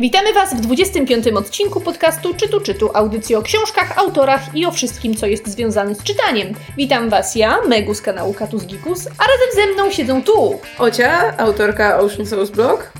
[0.00, 1.26] Witamy Was w 25.
[1.26, 6.02] odcinku podcastu Czytu Czytu, audycji o książkach, autorach i o wszystkim, co jest związane z
[6.02, 6.54] czytaniem.
[6.76, 11.38] Witam Was ja, Megu z kanału Katus Gikus, a razem ze mną siedzą tu Ocia,
[11.38, 12.92] autorka Ocean Souls Blog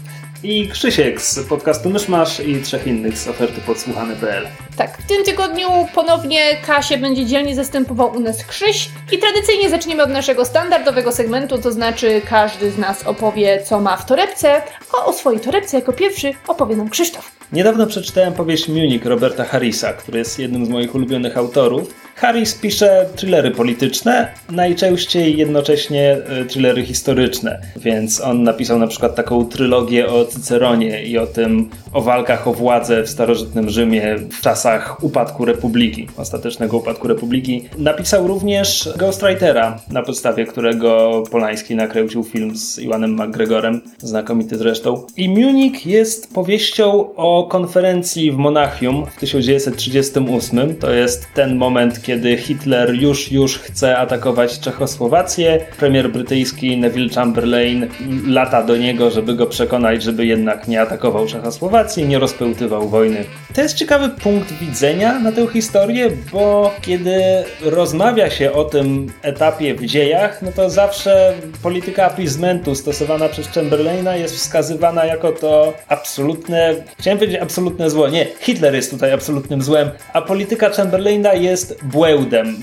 [0.42, 4.46] i Krzysiek z podcastu Myszmasz i trzech innych z oferty podsłuchane.pl.
[4.76, 10.02] Tak, w tym tygodniu ponownie Kasie będzie dzielnie zastępował u nas Krzyś i tradycyjnie zaczniemy
[10.02, 14.62] od naszego standardowego segmentu, to znaczy każdy z nas opowie, co ma w torebce,
[14.98, 17.30] a o swojej torebce jako pierwszy opowie nam Krzysztof.
[17.52, 21.94] Niedawno przeczytałem powieść Munich Roberta Harrisa, który jest jednym z moich ulubionych autorów.
[22.20, 29.44] Harris pisze thrillery polityczne, najczęściej jednocześnie e, thrillery historyczne, więc on napisał na przykład taką
[29.44, 35.04] trylogię o Cyceronie i o tym, o walkach o władzę w starożytnym Rzymie w czasach
[35.04, 37.68] upadku Republiki, ostatecznego upadku Republiki.
[37.78, 45.06] Napisał również Ghostwritera, na podstawie którego Polański nakręcił film z Iwanem McGregorem, znakomity zresztą.
[45.16, 50.76] I Munich jest powieścią o konferencji w Monachium w 1938.
[50.76, 55.66] To jest ten moment, kiedy Hitler już, już chce atakować Czechosłowację.
[55.78, 57.86] Premier brytyjski Neville Chamberlain
[58.26, 63.24] lata do niego, żeby go przekonać, żeby jednak nie atakował Czechosłowacji, nie rozpełtywał wojny.
[63.54, 67.20] To jest ciekawy punkt widzenia na tę historię, bo kiedy
[67.62, 74.16] rozmawia się o tym etapie w dziejach, no to zawsze polityka appeasementu stosowana przez Chamberlaina
[74.16, 78.08] jest wskazywana jako to absolutne, chciałem powiedzieć absolutne zło.
[78.08, 81.97] Nie, Hitler jest tutaj absolutnym złem, a polityka Chamberlaina jest błędem.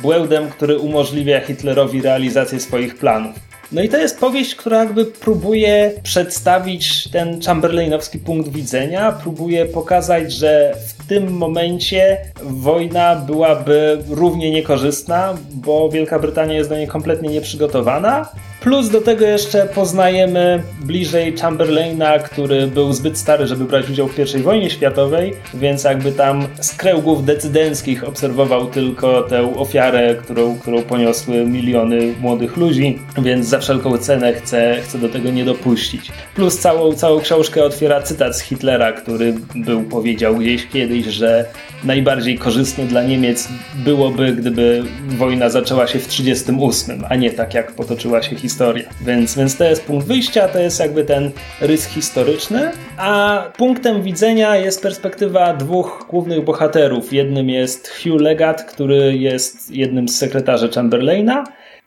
[0.02, 3.36] Błędem, który umożliwia Hitlerowi realizację swoich planów.
[3.72, 10.33] No i to jest powieść, która jakby próbuje przedstawić ten Chamberlainowski punkt widzenia, próbuje pokazać,
[10.33, 17.30] że w tym momencie wojna byłaby równie niekorzystna, bo Wielka Brytania jest do niej kompletnie
[17.30, 18.30] nieprzygotowana,
[18.66, 24.36] Plus do tego jeszcze poznajemy bliżej Chamberlaina, który był zbyt stary, żeby brać udział w
[24.36, 30.81] I wojnie światowej, więc jakby tam z kręgów decydenckich obserwował tylko tę ofiarę, którą, którą
[30.81, 36.11] poniosły miliony młodych ludzi, więc za wszelką cenę chce, chce do tego nie dopuścić.
[36.36, 41.45] Plus całą, całą książkę otwiera cytat z Hitlera, który był powiedział gdzieś kiedyś, że
[41.83, 47.71] najbardziej korzystnie dla Niemiec byłoby, gdyby wojna zaczęła się w 1938, a nie tak jak
[47.71, 48.55] potoczyła się historia.
[49.02, 54.55] Więc, więc to jest punkt wyjścia, to jest jakby ten rys historyczny, a punktem widzenia
[54.55, 57.14] jest perspektywa dwóch głównych bohaterów.
[57.14, 61.44] Jednym jest Hugh Legat, który jest jednym z sekretarzy Chamberlaina,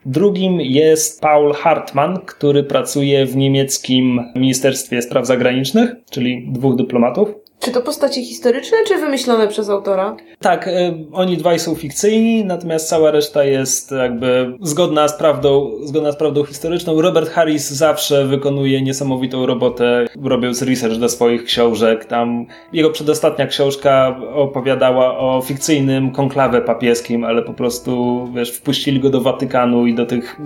[0.06, 7.28] Drugim jest Paul Hartmann, który pracuje w niemieckim Ministerstwie Spraw Zagranicznych, czyli dwóch dyplomatów.
[7.60, 10.16] Czy to postacie historyczne, czy wymyślone przez autora?
[10.40, 16.12] Tak, y, oni dwaj są fikcyjni, natomiast cała reszta jest jakby zgodna z prawdą, zgodna
[16.12, 17.00] z prawdą historyczną.
[17.00, 22.04] Robert Harris zawsze wykonuje niesamowitą robotę, robiąc research do swoich książek.
[22.04, 29.10] Tam jego przedostatnia książka opowiadała o fikcyjnym konklawę papieskim, ale po prostu, wiesz, wpuścili go
[29.10, 30.36] do Watykanu i do tych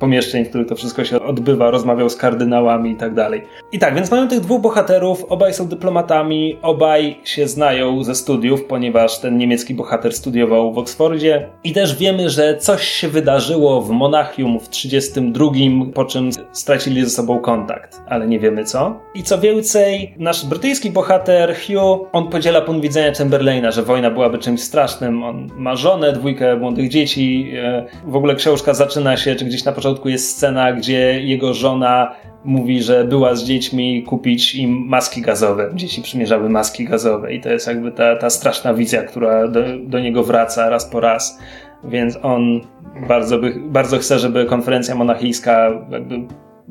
[0.00, 3.42] pomieszczeń, w których to wszystko się odbywa, rozmawiał z kardynałami i tak dalej.
[3.72, 8.64] I tak, więc mają tych dwóch bohaterów, obaj są dyplomatami, obaj się znają ze studiów,
[8.64, 11.48] ponieważ ten niemiecki bohater studiował w Oksfordzie.
[11.64, 15.50] I też wiemy, że coś się wydarzyło w Monachium w 32,
[15.94, 19.00] po czym stracili ze sobą kontakt, ale nie wiemy co.
[19.14, 24.38] I co więcej, nasz brytyjski bohater Hugh, on podziela punkt widzenia Chamberlaina, że wojna byłaby
[24.38, 25.22] czymś strasznym.
[25.22, 27.52] On ma żonę, dwójkę młodych dzieci.
[27.56, 32.14] E, w ogóle książka zaczyna się, czy gdzieś na początku jest scena, gdzie jego żona
[32.44, 35.70] mówi, że była z dziećmi kupić im maski gazowe.
[35.74, 40.00] Dzieci przymierzały maski gazowe i to jest jakby ta, ta straszna wizja, która do, do
[40.00, 41.38] niego wraca raz po raz.
[41.84, 42.60] Więc on
[43.08, 46.20] bardzo, by, bardzo chce, żeby konferencja monachijska jakby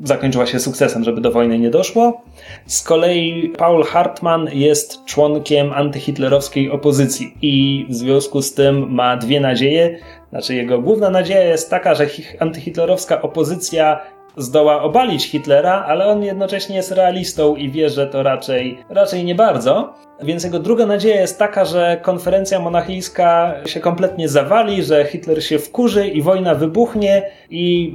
[0.02, 2.22] zakończyła się sukcesem, żeby do wojny nie doszło.
[2.66, 9.40] Z kolei Paul Hartmann jest członkiem antyhitlerowskiej opozycji i w związku z tym ma dwie
[9.40, 9.98] nadzieje.
[10.30, 12.06] Znaczy, jego główna nadzieja jest taka, że
[12.40, 14.00] antyhitlerowska opozycja
[14.36, 19.34] zdoła obalić Hitlera, ale on jednocześnie jest realistą i wie, że to raczej, raczej nie
[19.34, 19.94] bardzo.
[20.24, 25.58] Więc jego druga nadzieja jest taka, że konferencja monachijska się kompletnie zawali, że Hitler się
[25.58, 27.94] wkurzy i wojna wybuchnie i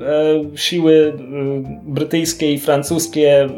[0.54, 1.22] e, siły e,
[1.84, 3.50] brytyjskie i francuskie e,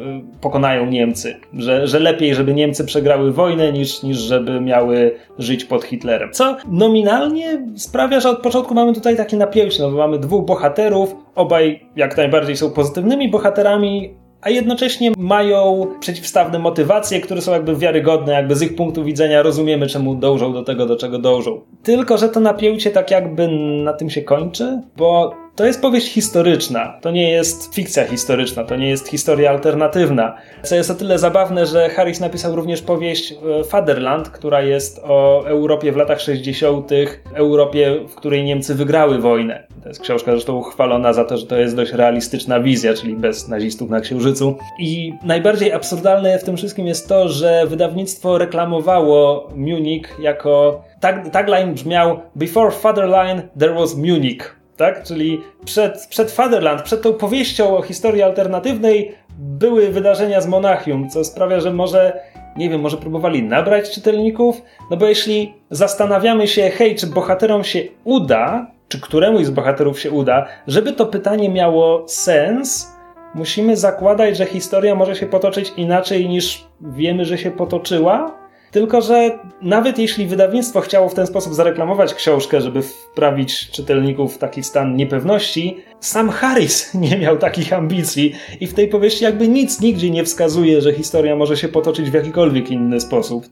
[0.41, 1.35] pokonają Niemcy.
[1.53, 6.31] Że, że lepiej, żeby Niemcy przegrały wojnę, niż, niż żeby miały żyć pod Hitlerem.
[6.31, 11.15] Co nominalnie sprawia, że od początku mamy tutaj takie napięcie, no bo mamy dwóch bohaterów,
[11.35, 18.33] obaj jak najbardziej są pozytywnymi bohaterami, a jednocześnie mają przeciwstawne motywacje, które są jakby wiarygodne,
[18.33, 21.61] jakby z ich punktu widzenia rozumiemy, czemu dążą do tego, do czego dążą.
[21.83, 23.47] Tylko, że to napięcie tak jakby
[23.83, 26.97] na tym się kończy, bo to jest powieść historyczna.
[27.01, 30.37] To nie jest fikcja historyczna, to nie jest historia alternatywna.
[30.63, 35.47] Co jest o tyle zabawne, że Harris napisał również powieść e, Fatherland, która jest o
[35.47, 36.91] Europie w latach 60.,
[37.33, 39.63] Europie, w której Niemcy wygrały wojnę.
[39.83, 43.47] To jest książka zresztą uchwalona za to, że to jest dość realistyczna wizja, czyli bez
[43.47, 44.57] nazistów na Księżycu.
[44.79, 50.83] I najbardziej absurdalne w tym wszystkim jest to, że wydawnictwo reklamowało Munich jako.
[50.99, 54.60] Tag, tagline brzmiał Before Fatherland there was Munich.
[54.81, 55.03] Tak?
[55.03, 61.23] Czyli przed, przed Fatherland, przed tą powieścią o historii alternatywnej były wydarzenia z Monachium, co
[61.23, 62.19] sprawia, że może,
[62.57, 64.61] nie wiem, może próbowali nabrać czytelników?
[64.91, 70.11] No bo jeśli zastanawiamy się, hej, czy bohaterom się uda, czy któremuś z bohaterów się
[70.11, 72.91] uda, żeby to pytanie miało sens,
[73.35, 78.40] musimy zakładać, że historia może się potoczyć inaczej niż wiemy, że się potoczyła.
[78.71, 84.37] Tylko, że nawet jeśli wydawnictwo chciało w ten sposób zareklamować książkę, żeby wprawić czytelników w
[84.37, 89.81] taki stan niepewności, sam Harris nie miał takich ambicji i w tej powieści jakby nic
[89.81, 93.45] nigdzie nie wskazuje, że historia może się potoczyć w jakikolwiek inny sposób.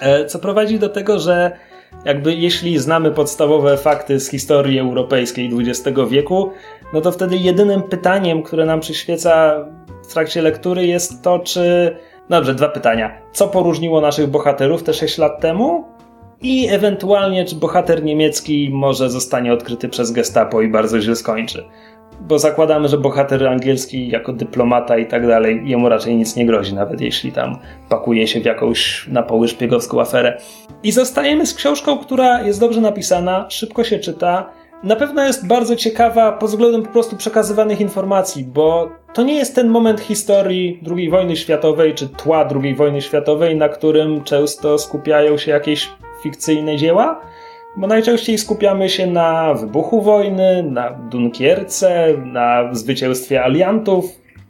[0.00, 1.56] E, co prowadzi do tego, że
[2.04, 6.50] jakby jeśli znamy podstawowe fakty z historii europejskiej XX wieku,
[6.92, 9.64] no to wtedy jedynym pytaniem, które nam przyświeca
[10.08, 11.96] w trakcie lektury jest to, czy.
[12.30, 13.12] Dobrze, dwa pytania.
[13.32, 15.84] Co poróżniło naszych bohaterów te 6 lat temu?
[16.42, 21.64] I ewentualnie, czy bohater niemiecki może zostanie odkryty przez Gestapo i bardzo źle skończy
[22.20, 26.74] bo zakładamy, że bohater angielski jako dyplomata i tak dalej, jemu raczej nic nie grozi,
[26.74, 30.40] nawet jeśli tam pakuje się w jakąś na poły szpiegowską aferę.
[30.82, 34.50] I zostajemy z książką, która jest dobrze napisana, szybko się czyta,
[34.82, 39.54] na pewno jest bardzo ciekawa pod względem po prostu przekazywanych informacji, bo to nie jest
[39.54, 45.36] ten moment historii II wojny światowej czy tła II wojny światowej, na którym często skupiają
[45.38, 45.88] się jakieś
[46.22, 47.20] fikcyjne dzieła,
[47.76, 54.04] bo najczęściej skupiamy się na wybuchu wojny, na Dunkierce, na zwycięstwie aliantów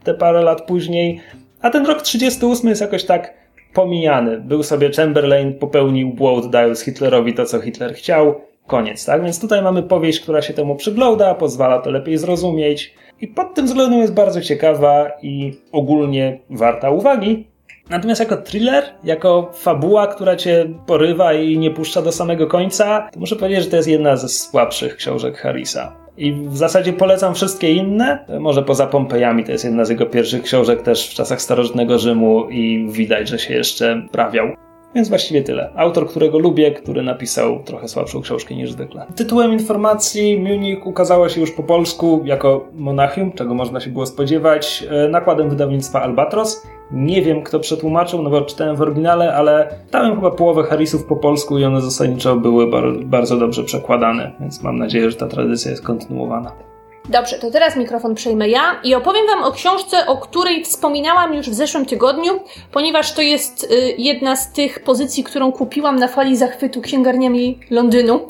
[0.04, 1.20] te parę lat później,
[1.62, 3.34] a ten rok 38 jest jakoś tak
[3.74, 4.40] pomijany.
[4.40, 8.49] Był sobie Chamberlain, popełnił błąd, dając Hitlerowi to, co Hitler chciał.
[8.70, 9.22] Koniec, tak?
[9.22, 13.66] Więc tutaj mamy powieść, która się temu przygląda, pozwala to lepiej zrozumieć i pod tym
[13.66, 17.46] względem jest bardzo ciekawa i ogólnie warta uwagi.
[17.88, 23.20] Natomiast jako thriller, jako fabuła, która cię porywa i nie puszcza do samego końca, to
[23.20, 25.96] muszę powiedzieć, że to jest jedna ze słabszych książek Harrisa.
[26.16, 28.24] I w zasadzie polecam wszystkie inne.
[28.40, 32.48] Może poza Pompejami to jest jedna z jego pierwszych książek też w czasach starożytnego Rzymu
[32.50, 34.46] i widać, że się jeszcze prawiał.
[34.94, 35.70] Więc właściwie tyle.
[35.76, 39.06] Autor, którego lubię, który napisał trochę słabszą książkę niż zwykle.
[39.16, 44.84] Tytułem informacji Munich ukazała się już po polsku jako Monachium, czego można się było spodziewać,
[44.90, 46.66] e, nakładem wydawnictwa Albatros.
[46.92, 51.16] Nie wiem, kto przetłumaczył, no bo czytałem w oryginale, ale dałem chyba połowę Harrisów po
[51.16, 52.70] polsku i one zasadniczo były
[53.04, 56.69] bardzo dobrze przekładane, więc mam nadzieję, że ta tradycja jest kontynuowana.
[57.08, 61.50] Dobrze, to teraz mikrofon przejmę ja i opowiem Wam o książce, o której wspominałam już
[61.50, 62.40] w zeszłym tygodniu,
[62.72, 68.28] ponieważ to jest y, jedna z tych pozycji, którą kupiłam na fali zachwytu księgarniami Londynu.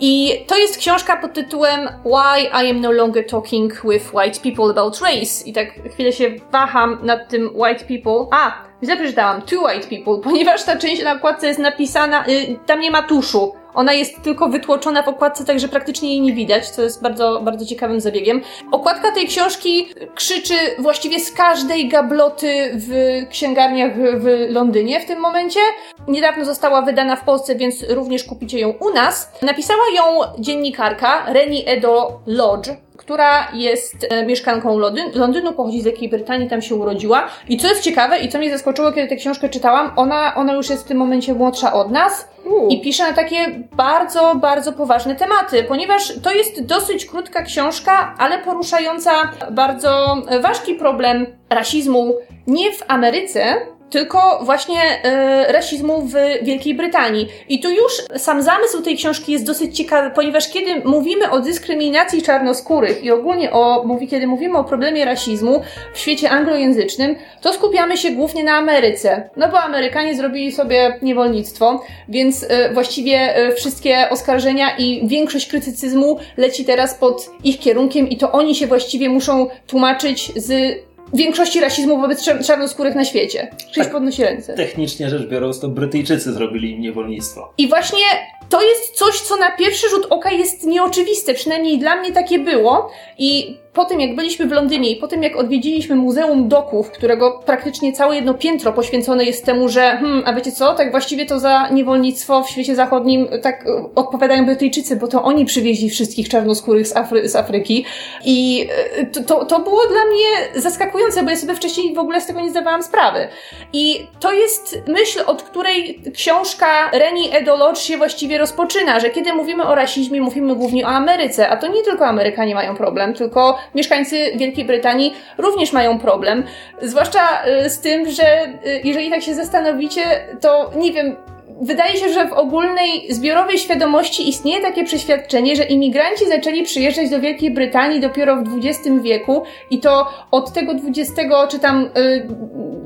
[0.00, 4.70] I to jest książka pod tytułem Why I am no longer talking with white people
[4.70, 5.44] about race.
[5.46, 8.26] I tak chwilę się waham nad tym white people.
[8.30, 8.52] A,
[8.84, 12.90] źle przeczytałam, two white people, ponieważ ta część na okładce jest napisana, y, tam nie
[12.90, 17.02] ma tuszu ona jest tylko wytłoczona w okładce, także praktycznie jej nie widać, co jest
[17.02, 18.42] bardzo, bardzo ciekawym zabiegiem.
[18.72, 25.60] Okładka tej książki krzyczy właściwie z każdej gabloty w księgarniach w Londynie w tym momencie.
[26.08, 29.32] Niedawno została wydana w Polsce, więc również kupicie ją u nas.
[29.42, 30.02] Napisała ją
[30.38, 36.62] dziennikarka Reni Edo Lodge, która jest e, mieszkanką Londyn, Londynu, pochodzi z Wielkiej Brytanii, tam
[36.62, 37.28] się urodziła.
[37.48, 40.70] I co jest ciekawe i co mnie zaskoczyło, kiedy tę książkę czytałam, ona, ona już
[40.70, 42.68] jest w tym momencie młodsza od nas U.
[42.68, 48.38] i pisze na takie bardzo, bardzo poważne tematy, ponieważ to jest dosyć krótka książka, ale
[48.38, 49.10] poruszająca
[49.50, 52.14] bardzo ważki problem rasizmu
[52.46, 53.56] nie w Ameryce,
[53.90, 56.12] tylko właśnie e, rasizmu w
[56.42, 57.28] Wielkiej Brytanii.
[57.48, 62.22] I tu już sam zamysł tej książki jest dosyć ciekawy, ponieważ kiedy mówimy o dyskryminacji
[62.22, 65.62] czarnoskórych i ogólnie o, mówi, kiedy mówimy o problemie rasizmu
[65.94, 69.30] w świecie anglojęzycznym, to skupiamy się głównie na Ameryce.
[69.36, 76.18] No bo Amerykanie zrobili sobie niewolnictwo, więc e, właściwie e, wszystkie oskarżenia i większość krytycyzmu
[76.36, 80.76] leci teraz pod ich kierunkiem i to oni się właściwie muszą tłumaczyć z
[81.14, 83.50] większości rasizmu wobec czarnoskórych na świecie.
[83.66, 84.54] Czyś tak, podnosi ręce.
[84.54, 87.52] Technicznie rzecz biorąc, to Brytyjczycy zrobili im niewolnictwo.
[87.58, 88.04] I właśnie
[88.48, 92.90] to jest coś, co na pierwszy rzut oka jest nieoczywiste, przynajmniej dla mnie takie było.
[93.18, 97.42] I po tym jak byliśmy w Londynie i po tym jak odwiedziliśmy Muzeum Doków, którego
[97.46, 101.38] praktycznie całe jedno piętro poświęcone jest temu, że hmm, a wiecie co, tak właściwie to
[101.38, 106.88] za niewolnictwo w świecie zachodnim tak e, odpowiadają Brytyjczycy, bo to oni przywieźli wszystkich czarnoskórych
[106.88, 107.84] z, Afry z Afryki
[108.24, 112.20] i e, to, to, to było dla mnie zaskakujące, bo ja sobie wcześniej w ogóle
[112.20, 113.28] z tego nie zdawałam sprawy.
[113.72, 119.64] I to jest myśl, od której książka Reni Edolodge się właściwie rozpoczyna, że kiedy mówimy
[119.64, 124.32] o rasizmie, mówimy głównie o Ameryce, a to nie tylko Amerykanie mają problem, tylko mieszkańcy
[124.36, 126.44] Wielkiej Brytanii również mają problem.
[126.82, 130.02] Zwłaszcza y, z tym, że y, jeżeli tak się zastanowicie,
[130.40, 131.16] to nie wiem,
[131.60, 137.20] wydaje się, że w ogólnej, zbiorowej świadomości istnieje takie przeświadczenie, że imigranci zaczęli przyjeżdżać do
[137.20, 141.12] Wielkiej Brytanii dopiero w XX wieku i to od tego XX,
[141.48, 142.28] czy tam, y,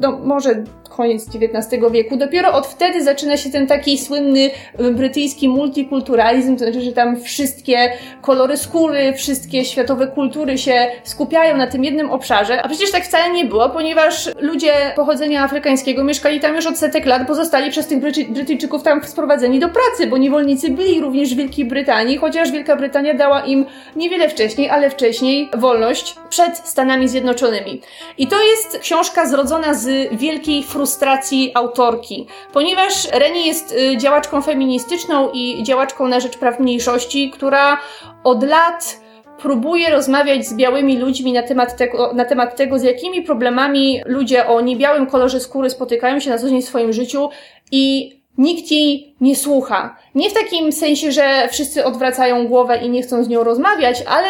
[0.00, 2.16] no może koniec XIX wieku.
[2.16, 4.50] Dopiero od wtedy zaczyna się ten taki słynny
[4.80, 11.56] y, brytyjski multikulturalizm, to znaczy, że tam wszystkie kolory skóry, wszystkie światowe kultury się skupiają
[11.56, 16.40] na tym jednym obszarze, a przecież tak wcale nie było, ponieważ ludzie pochodzenia afrykańskiego mieszkali
[16.40, 20.06] tam już od setek lat, bo zostali przez tych Bryty Brytyjczyków tam sprowadzeni do pracy,
[20.06, 24.90] bo niewolnicy byli również w Wielkiej Brytanii, chociaż Wielka Brytania dała im niewiele wcześniej, ale
[24.90, 27.80] wcześniej wolność przed Stanami Zjednoczonymi.
[28.18, 35.30] I to jest książka zrodzona z wielkiej frustracji autorki, ponieważ Reni jest y, działaczką feministyczną
[35.32, 37.78] i działaczką na rzecz praw mniejszości, która
[38.24, 39.00] od lat
[39.42, 44.46] próbuje rozmawiać z białymi ludźmi na temat, tego, na temat tego, z jakimi problemami ludzie
[44.46, 47.28] o niebiałym kolorze skóry spotykają się na co dzień w swoim życiu
[47.72, 49.96] i nikt jej nie słucha.
[50.14, 54.28] Nie w takim sensie, że wszyscy odwracają głowę i nie chcą z nią rozmawiać, ale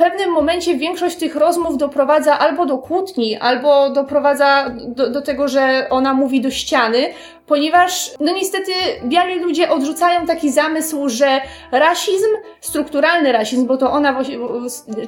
[0.00, 5.86] pewnym momencie większość tych rozmów doprowadza albo do kłótni, albo doprowadza do, do tego, że
[5.90, 7.06] ona mówi do ściany,
[7.50, 8.72] ponieważ, no niestety,
[9.04, 11.40] biali ludzie odrzucają taki zamysł, że
[11.72, 12.28] rasizm,
[12.60, 14.24] strukturalny rasizm, bo to ona,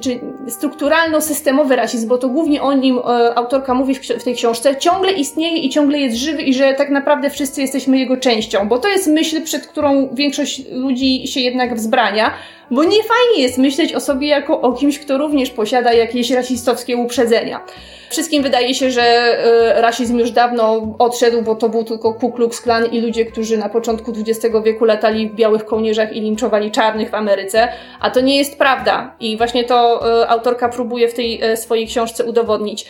[0.01, 3.01] czy strukturalno-systemowy rasizm, bo to głównie o nim e,
[3.35, 7.29] autorka mówi w, tej książce, ciągle istnieje i ciągle jest żywy i że tak naprawdę
[7.29, 12.33] wszyscy jesteśmy jego częścią, bo to jest myśl, przed którą większość ludzi się jednak wzbrania,
[12.71, 16.97] bo nie fajnie jest myśleć o sobie jako o kimś, kto również posiada jakieś rasistowskie
[16.97, 17.61] uprzedzenia.
[18.09, 19.37] Wszystkim wydaje się, że
[19.77, 23.57] y, rasizm już dawno odszedł, bo to był tylko Ku Klux Klan i ludzie, którzy
[23.57, 27.67] na początku XX wieku latali w białych kołnierzach i linczowali czarnych w Ameryce,
[27.99, 29.15] a to nie jest prawda.
[29.19, 32.85] I właśnie to y, autorka próbuje w tej y, swojej książce udowodnić.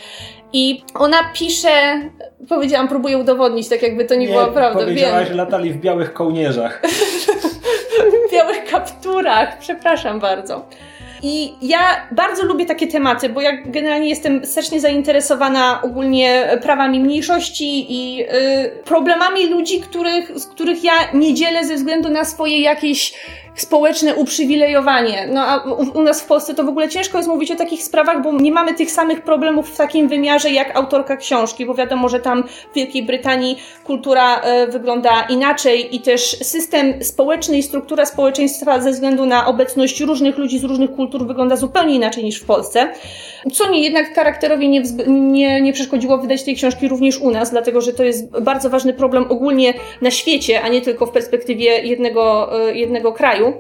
[0.54, 1.70] I ona pisze,
[2.50, 4.80] powiedziałam, próbuje udowodnić, tak jakby to nie, nie była prawda.
[4.80, 6.82] Powiedziałaś, że latali w białych kołnierzach.
[8.28, 10.66] w białych kapturach, przepraszam bardzo.
[11.25, 17.86] I ja bardzo lubię takie tematy, bo ja generalnie jestem strasznie zainteresowana ogólnie prawami mniejszości
[17.89, 23.13] i y, problemami ludzi, których, z których ja nie dzielę ze względu na swoje jakieś
[23.56, 25.27] społeczne uprzywilejowanie.
[25.34, 27.84] No a u, u, nas w Polsce to w ogóle ciężko jest mówić o takich
[27.84, 32.10] sprawach, bo nie mamy tych samych problemów w takim wymiarze jak autorka książki, bo wiadomo,
[32.10, 38.06] że tam w Wielkiej Brytanii kultura y, wygląda inaczej i też system społeczny i struktura
[38.06, 42.46] społeczeństwa ze względu na obecność różnych ludzi z różnych kultur wygląda zupełnie inaczej niż w
[42.46, 42.89] Polsce.
[43.53, 47.82] Co mi jednak charakterowi nie, nie, nie przeszkodziło wydać tej książki również u nas, dlatego
[47.82, 52.50] że to jest bardzo ważny problem ogólnie na świecie, a nie tylko w perspektywie jednego,
[52.70, 53.53] y, jednego kraju.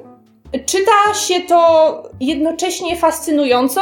[0.65, 3.81] Czyta się to jednocześnie fascynująco,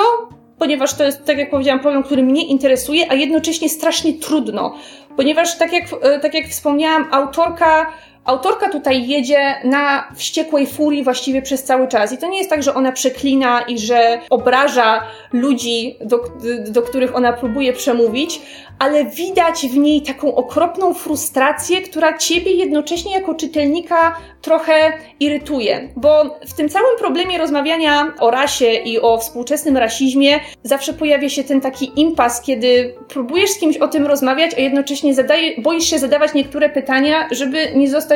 [0.58, 4.76] ponieważ to jest, tak jak powiedziałam, problem, który mnie interesuje, a jednocześnie strasznie trudno.
[5.18, 7.94] Ponieważ, tak jak, e, tak jak wspomniałam, autorka
[8.26, 12.12] Autorka tutaj jedzie na wściekłej furii właściwie przez cały czas.
[12.14, 16.24] I to nie jest tak, że ona przeklina i że obraża ludzi, do,
[16.70, 18.42] do których ona próbuje przemówić,
[18.80, 25.90] ale widać w niej taką okropną frustrację, która ciebie jednocześnie jako czytelnika trochę irytuje.
[25.96, 31.44] Bo w tym całym problemie rozmawiania o rasie i o współczesnym rasizmie zawsze pojawia się
[31.44, 36.00] ten taki impas, kiedy próbujesz z kimś o tym rozmawiać, a jednocześnie zadaje, boisz się
[36.00, 38.11] zadawać niektóre pytania, żeby nie zostać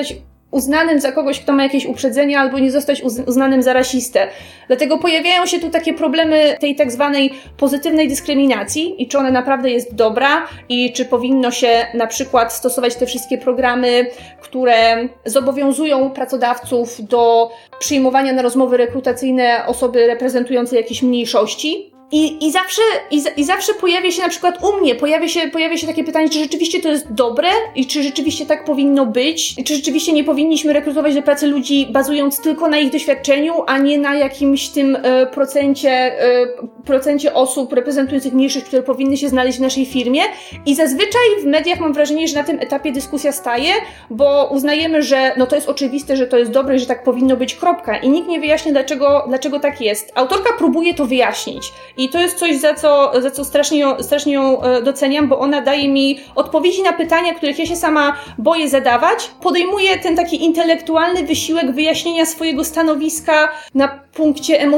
[0.56, 4.28] uznanym za kogoś, kto ma jakieś uprzedzenia, albo nie zostać uznanym za rasistę.
[4.68, 9.70] Dlatego pojawiają się tu takie problemy tej tak zwanej pozytywnej dyskryminacji i czy ona naprawdę
[9.70, 14.08] jest dobra i czy powinno się na przykład stosować te wszystkie programy,
[14.42, 22.82] które zobowiązują pracodawców do przyjmowania na rozmowy rekrutacyjne osoby reprezentujące jakieś mniejszości, i, i, zawsze,
[23.12, 26.30] i, I zawsze pojawia się na przykład u mnie, pojawia się, pojawia się takie pytanie,
[26.30, 30.74] czy rzeczywiście to jest dobre i czy rzeczywiście tak powinno być, czy rzeczywiście nie powinniśmy
[30.74, 35.26] rekrutować do pracy ludzi bazując tylko na ich doświadczeniu, a nie na jakimś tym e,
[35.26, 36.48] procencie, e,
[36.86, 40.22] procencie osób reprezentujących mniejszość, które powinny się znaleźć w naszej firmie.
[40.66, 43.74] I zazwyczaj w mediach mam wrażenie, że na tym etapie dyskusja staje,
[44.10, 47.56] bo uznajemy, że no to jest oczywiste, że to jest dobre, że tak powinno być,
[47.56, 47.98] kropka.
[47.98, 50.12] I nikt nie wyjaśnia, dlaczego, dlaczego tak jest.
[50.16, 54.34] Autorka próbuje to wyjaśnić i to jest coś, za co, za co strasznie, ją, strasznie
[54.34, 58.70] ją e, doceniam, bo ona daje mi odpowiedzi na pytania, których ja się sama boję
[58.70, 59.32] zadawać.
[59.42, 64.70] Podejmuje ten taki intelektualny wysiłek wyjaśnienia swojego stanowiska na punkcie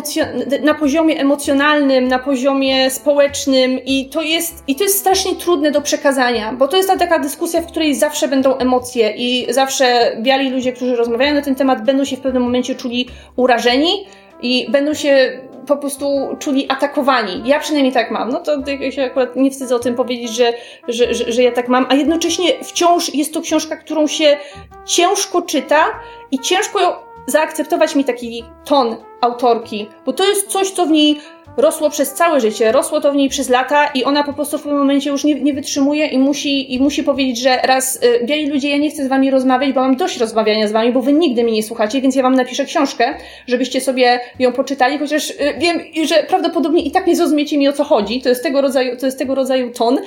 [0.64, 5.82] na poziomie emocjonalnym, na poziomie społecznym i to jest, i to jest strasznie trudne do
[5.82, 10.50] przekazania, bo to jest ta taka dyskusja, w której zawsze będą emocje i zawsze biali
[10.50, 14.06] ludzie, którzy rozmawiają na ten temat, będą się w pewnym momencie czuli urażeni
[14.42, 17.42] i będą się po prostu czuli atakowani.
[17.46, 18.30] Ja przynajmniej tak mam.
[18.30, 18.52] No to
[18.92, 20.54] się akurat nie wstydzę o tym powiedzieć, że,
[20.88, 24.38] że, że, że ja tak mam, a jednocześnie wciąż jest to książka, którą się
[24.86, 25.86] ciężko czyta
[26.32, 31.20] i ciężko zaakceptować mi taki ton autorki, bo to jest coś, co w niej
[31.58, 34.62] rosło przez całe życie, rosło to w niej przez lata i ona po prostu w
[34.62, 38.46] pewnym momencie już nie, nie wytrzymuje i musi, i musi powiedzieć, że raz, y, biali
[38.46, 41.14] ludzie, ja nie chcę z wami rozmawiać, bo mam dość rozmawiania z wami, bo wy
[41.14, 43.14] nigdy mnie nie słuchacie, więc ja wam napiszę książkę,
[43.48, 47.74] żebyście sobie ją poczytali, chociaż y, wiem, że prawdopodobnie i tak nie zrozumiecie mi o
[47.74, 50.00] co chodzi, to jest tego rodzaju, to jest tego rodzaju ton,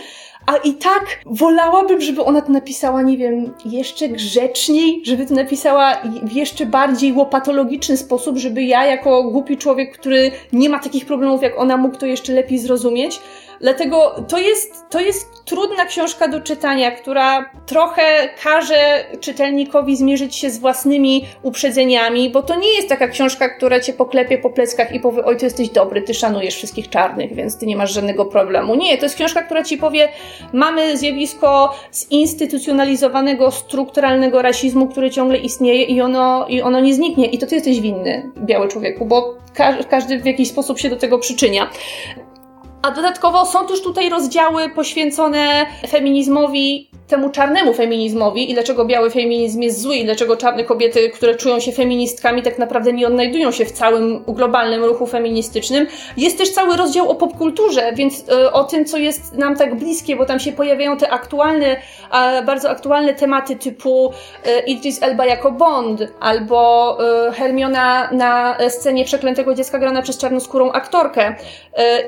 [0.50, 5.96] a i tak wolałabym, żeby ona to napisała, nie wiem, jeszcze grzeczniej, żeby to napisała
[6.22, 11.42] w jeszcze bardziej łopatologiczny sposób, żeby ja, jako głupi człowiek, który nie ma takich problemów
[11.42, 13.20] jak ona, mógł to jeszcze lepiej zrozumieć.
[13.60, 20.50] Dlatego to jest, to jest trudna książka do czytania, która trochę każe czytelnikowi zmierzyć się
[20.50, 25.00] z własnymi uprzedzeniami, bo to nie jest taka książka, która cię poklepie po pleckach i
[25.00, 28.74] powie, oj, ty jesteś dobry, ty szanujesz wszystkich czarnych, więc ty nie masz żadnego problemu.
[28.74, 30.08] Nie, to jest książka, która ci powie,
[30.52, 37.26] mamy zjawisko zinstytucjonalizowanego, strukturalnego rasizmu, który ciągle istnieje i ono, i ono nie zniknie.
[37.26, 39.34] I to ty jesteś winny, biały człowieku, bo
[39.90, 41.70] każdy w jakiś sposób się do tego przyczynia.
[42.82, 49.62] A dodatkowo są też tutaj rozdziały poświęcone feminizmowi temu czarnemu feminizmowi i dlaczego biały feminizm
[49.62, 53.64] jest zły i dlaczego czarne kobiety, które czują się feministkami, tak naprawdę nie odnajdują się
[53.64, 55.86] w całym globalnym ruchu feministycznym.
[56.16, 60.16] Jest też cały rozdział o popkulturze, więc y, o tym, co jest nam tak bliskie,
[60.16, 61.76] bo tam się pojawiają te aktualne,
[62.46, 64.12] bardzo aktualne tematy typu
[64.46, 70.72] y, Idris Elba jako Bond, albo y, Hermiona na scenie Przeklętego Dziecka grana przez czarnoskórą
[70.72, 71.30] aktorkę.
[71.30, 71.34] Y,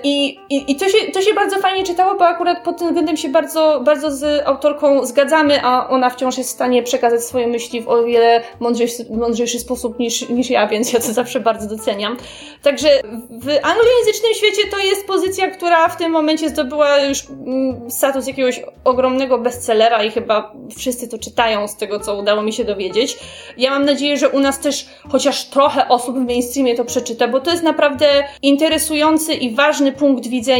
[0.03, 0.39] I,
[0.69, 3.81] i, to, się, to się bardzo fajnie czytało, bo akurat pod tym względem się bardzo,
[3.85, 8.05] bardzo z autorką zgadzamy, a ona wciąż jest w stanie przekazać swoje myśli w o
[8.05, 12.17] wiele mądrzejszy, mądrzejszy sposób niż, niż ja, więc ja to zawsze bardzo doceniam.
[12.63, 12.89] Także
[13.31, 18.63] w anglojęzycznym świecie to jest pozycja, która w tym momencie zdobyła już mm, status jakiegoś
[18.85, 23.19] ogromnego bestsellera i chyba wszyscy to czytają z tego, co udało mi się dowiedzieć.
[23.57, 27.41] Ja mam nadzieję, że u nas też chociaż trochę osób w mainstreamie to przeczyta, bo
[27.41, 28.07] to jest naprawdę
[28.43, 30.52] interesujący i ważny punkt widzenia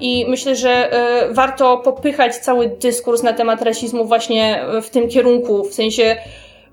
[0.00, 0.92] i myślę, że
[1.30, 6.16] y, warto popychać cały dyskurs na temat rasizmu właśnie w tym kierunku, w sensie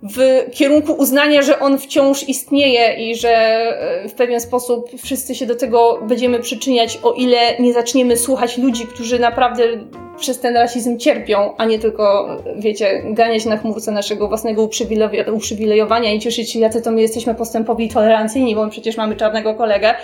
[0.03, 5.45] w kierunku uznania, że on wciąż istnieje i że e, w pewien sposób wszyscy się
[5.45, 9.63] do tego będziemy przyczyniać, o ile nie zaczniemy słuchać ludzi, którzy naprawdę
[10.17, 14.69] przez ten rasizm cierpią, a nie tylko, wiecie, ganiać na chmurce naszego własnego
[15.33, 19.15] uprzywilejowania i cieszyć się, jacy to my jesteśmy postępowi i tolerancyjni, bo my przecież mamy
[19.15, 19.95] czarnego kolegę.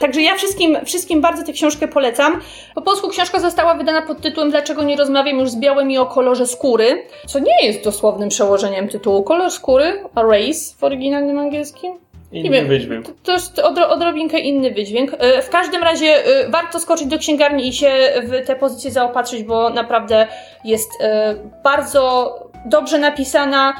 [0.00, 2.40] Także ja wszystkim, wszystkim bardzo tę książkę polecam.
[2.74, 6.46] Po polsku książka została wydana pod tytułem Dlaczego nie rozmawiam już z białymi o kolorze
[6.46, 9.22] skóry, co nie jest dosłownym przełożeniem tytułu.
[9.22, 12.09] Kolor skóry, a race w oryginalnym angielskim.
[12.32, 13.06] Inny Nie wiem, wydźwięk.
[13.06, 15.10] To, to jest odro, odrobinkę inny wydźwięk.
[15.18, 19.42] E, W każdym razie e, warto skoczyć do księgarni i się w tę pozycję zaopatrzyć,
[19.42, 20.26] bo naprawdę
[20.64, 22.34] jest e, bardzo
[22.66, 23.74] dobrze napisana,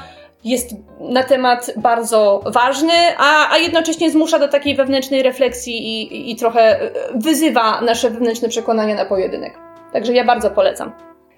[0.45, 6.37] jest na temat bardzo ważny, a, a jednocześnie zmusza do takiej wewnętrznej refleksji i, i,
[6.37, 9.55] trochę wyzywa nasze wewnętrzne przekonania na pojedynek.
[9.93, 10.93] Także ja bardzo polecam.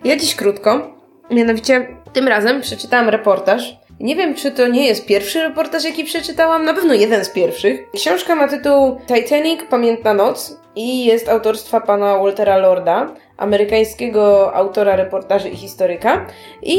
[0.05, 0.97] Ja dziś krótko.
[1.31, 3.77] Mianowicie tym razem przeczytałam reportaż.
[4.01, 7.91] Nie wiem, czy to nie jest pierwszy reportaż, jaki przeczytałam, na pewno jeden z pierwszych.
[7.95, 15.49] Książka ma tytuł Titanic Pamiętna Noc i jest autorstwa pana Waltera Lorda, amerykańskiego autora reportaży
[15.49, 16.27] i historyka.
[16.63, 16.79] I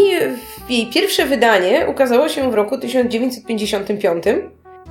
[0.70, 4.24] jej pierwsze wydanie ukazało się w roku 1955.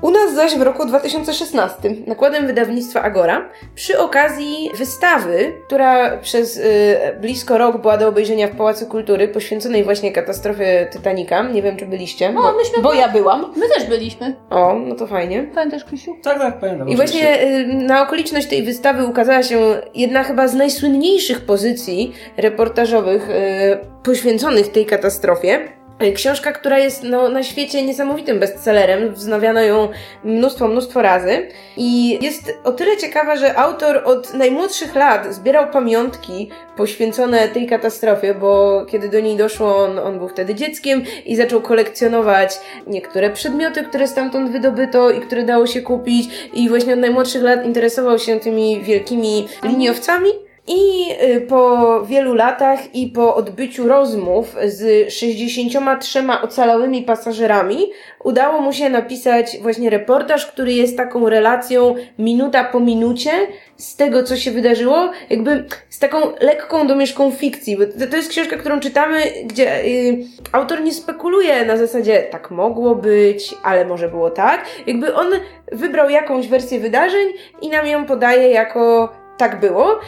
[0.03, 6.97] U nas zaś w roku 2016 nakładem wydawnictwa Agora przy okazji wystawy, która przez y,
[7.21, 11.43] blisko rok była do obejrzenia w Pałacu Kultury poświęconej właśnie katastrofie Titanica.
[11.43, 13.01] Nie wiem, czy byliście, O, bo, myśmy bo byli.
[13.01, 13.53] ja byłam.
[13.57, 14.37] My też byliśmy.
[14.51, 15.51] O, no to fajnie.
[15.55, 16.17] Pamiętasz, Krysiu?
[16.23, 16.89] Tak, tak, pamiętam.
[16.89, 19.59] I właśnie y, na okoliczność tej wystawy ukazała się
[19.95, 25.82] jedna chyba z najsłynniejszych pozycji reportażowych y, poświęconych tej katastrofie.
[26.11, 29.89] Książka, która jest no, na świecie niesamowitym bestsellerem, wznawiano ją
[30.25, 36.51] mnóstwo, mnóstwo razy i jest o tyle ciekawa, że autor od najmłodszych lat zbierał pamiątki
[36.77, 41.61] poświęcone tej katastrofie, bo kiedy do niej doszło, on, on był wtedy dzieckiem i zaczął
[41.61, 47.43] kolekcjonować niektóre przedmioty, które stamtąd wydobyto i które dało się kupić i właśnie od najmłodszych
[47.43, 50.42] lat interesował się tymi wielkimi liniowcami.
[50.67, 57.91] I y, po wielu latach i po odbyciu rozmów z 63 ocalałymi pasażerami
[58.25, 63.31] udało mu się napisać właśnie reportaż, który jest taką relacją minuta po minucie
[63.77, 67.77] z tego, co się wydarzyło, jakby z taką lekką domieszką fikcji.
[67.77, 72.51] Bo to, to jest książka, którą czytamy, gdzie y, autor nie spekuluje na zasadzie tak
[72.51, 74.65] mogło być, ale może było tak.
[74.87, 75.27] Jakby on
[75.73, 77.29] wybrał jakąś wersję wydarzeń
[77.63, 80.01] i nam ją podaje jako tak było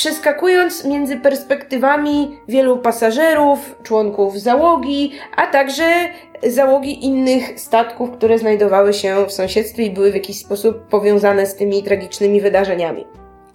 [0.00, 5.84] przeskakując między perspektywami wielu pasażerów, członków załogi, a także
[6.46, 11.54] załogi innych statków, które znajdowały się w sąsiedztwie i były w jakiś sposób powiązane z
[11.54, 13.06] tymi tragicznymi wydarzeniami.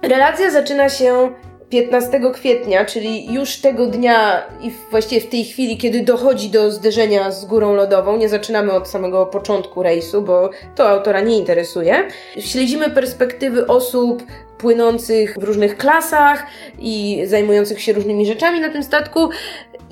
[0.02, 1.30] Relacja zaczyna się
[1.70, 7.32] 15 kwietnia, czyli już tego dnia i właściwie w tej chwili, kiedy dochodzi do zderzenia
[7.32, 12.08] z górą lodową, nie zaczynamy od samego początku rejsu, bo to autora nie interesuje.
[12.40, 14.24] Śledzimy perspektywy osób
[14.66, 16.46] płynących w różnych klasach
[16.80, 19.30] i zajmujących się różnymi rzeczami na tym statku,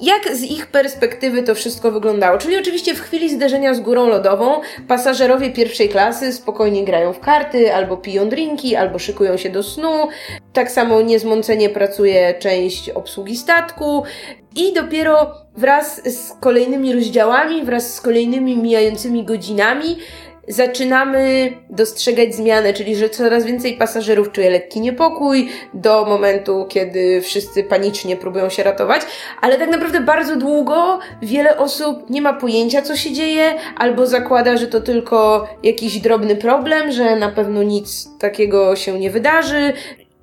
[0.02, 2.38] jak z ich perspektywy to wszystko wyglądało.
[2.38, 7.74] Czyli oczywiście w chwili zderzenia z górą lodową pasażerowie pierwszej klasy spokojnie grają w karty,
[7.74, 10.08] albo piją drinki, albo szykują się do snu.
[10.54, 14.04] Tak samo niezmącenie pracuje część obsługi statku.
[14.56, 19.98] I dopiero wraz z kolejnymi rozdziałami, wraz z kolejnymi mijającymi godzinami,
[20.48, 27.64] zaczynamy dostrzegać zmianę, czyli że coraz więcej pasażerów czuje lekki niepokój do momentu, kiedy wszyscy
[27.64, 29.02] panicznie próbują się ratować,
[29.42, 34.58] ale tak naprawdę bardzo długo wiele osób nie ma pojęcia, co się dzieje, albo zakłada,
[34.58, 39.74] że to tylko jakiś drobny problem, że na pewno nic takiego się nie wydarzy,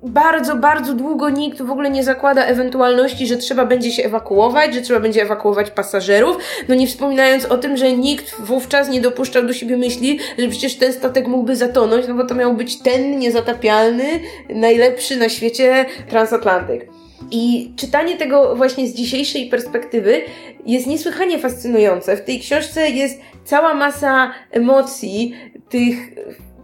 [0.03, 4.81] bardzo, bardzo długo nikt w ogóle nie zakłada ewentualności, że trzeba będzie się ewakuować, że
[4.81, 6.37] trzeba będzie ewakuować pasażerów,
[6.67, 10.75] no nie wspominając o tym, że nikt wówczas nie dopuszczał do siebie myśli, że przecież
[10.75, 14.03] ten statek mógłby zatonąć, no bo to miał być ten niezatapialny,
[14.49, 16.87] najlepszy na świecie transatlantyk.
[17.31, 20.21] I czytanie tego właśnie z dzisiejszej perspektywy
[20.65, 22.17] jest niesłychanie fascynujące.
[22.17, 25.35] W tej książce jest cała masa emocji,
[25.69, 25.97] tych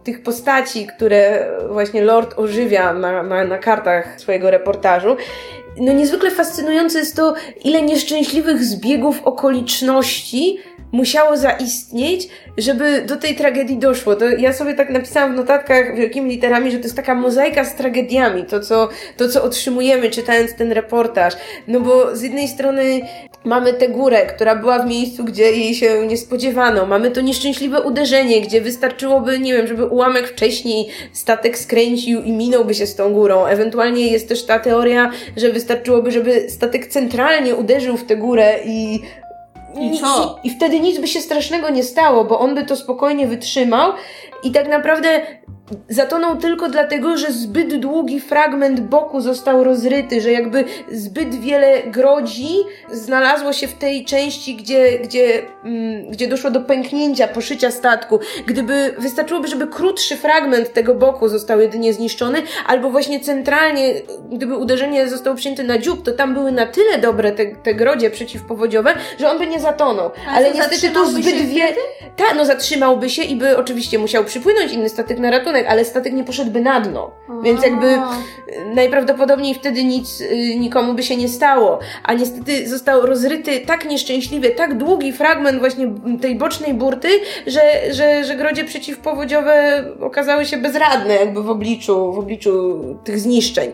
[0.08, 5.16] tych postaci, które właśnie Lord ożywia na, na, na kartach swojego reportażu,
[5.80, 10.58] no niezwykle fascynujące jest to, ile nieszczęśliwych zbiegów okoliczności
[10.92, 14.16] musiało zaistnieć, żeby do tej tragedii doszło.
[14.16, 17.74] To ja sobie tak napisałam w notatkach wielkimi literami, że to jest taka mozaika z
[17.74, 21.34] tragediami, to co, to co otrzymujemy czytając ten reportaż.
[21.68, 23.00] No bo z jednej strony
[23.44, 26.86] mamy tę górę, która była w miejscu, gdzie jej się nie spodziewano.
[26.86, 32.74] Mamy to nieszczęśliwe uderzenie, gdzie wystarczyłoby, nie wiem, żeby ułamek wcześniej statek skręcił i minąłby
[32.74, 33.46] się z tą górą.
[33.46, 35.67] Ewentualnie jest też ta teoria, że wystarczyłoby,
[36.10, 39.00] żeby statek centralnie uderzył w tę górę i
[39.80, 40.38] i co?
[40.44, 43.92] I, I wtedy nic by się strasznego nie stało, bo on by to spokojnie wytrzymał
[44.42, 45.08] i tak naprawdę
[45.88, 52.48] zatonął tylko dlatego, że zbyt długi fragment boku został rozryty, że jakby zbyt wiele grodzi
[52.92, 58.20] znalazło się w tej części, gdzie, gdzie, mm, gdzie doszło do pęknięcia, poszycia statku.
[58.46, 63.94] Gdyby wystarczyłoby, żeby krótszy fragment tego boku został jedynie zniszczony, albo właśnie centralnie,
[64.32, 68.10] gdyby uderzenie zostało przyjęte na dziób, to tam były na tyle dobre te, te grodzie
[68.10, 70.10] przeciwpowodziowe, że on by nie zatonął.
[70.28, 71.74] A Ale niestety to zbyt wiele.
[72.16, 76.12] Tak, no zatrzymałby się i by oczywiście musiał przypłynąć inny statek na ratunek, ale statek
[76.12, 77.10] nie poszedłby na dno.
[77.42, 77.98] Więc jakby
[78.74, 81.78] najprawdopodobniej wtedy nic y, nikomu by się nie stało.
[82.04, 87.08] A niestety został rozryty tak nieszczęśliwie, tak długi fragment właśnie tej bocznej burty,
[87.46, 93.72] że, że, że grodzie przeciwpowodziowe okazały się bezradne jakby w obliczu, w obliczu tych zniszczeń.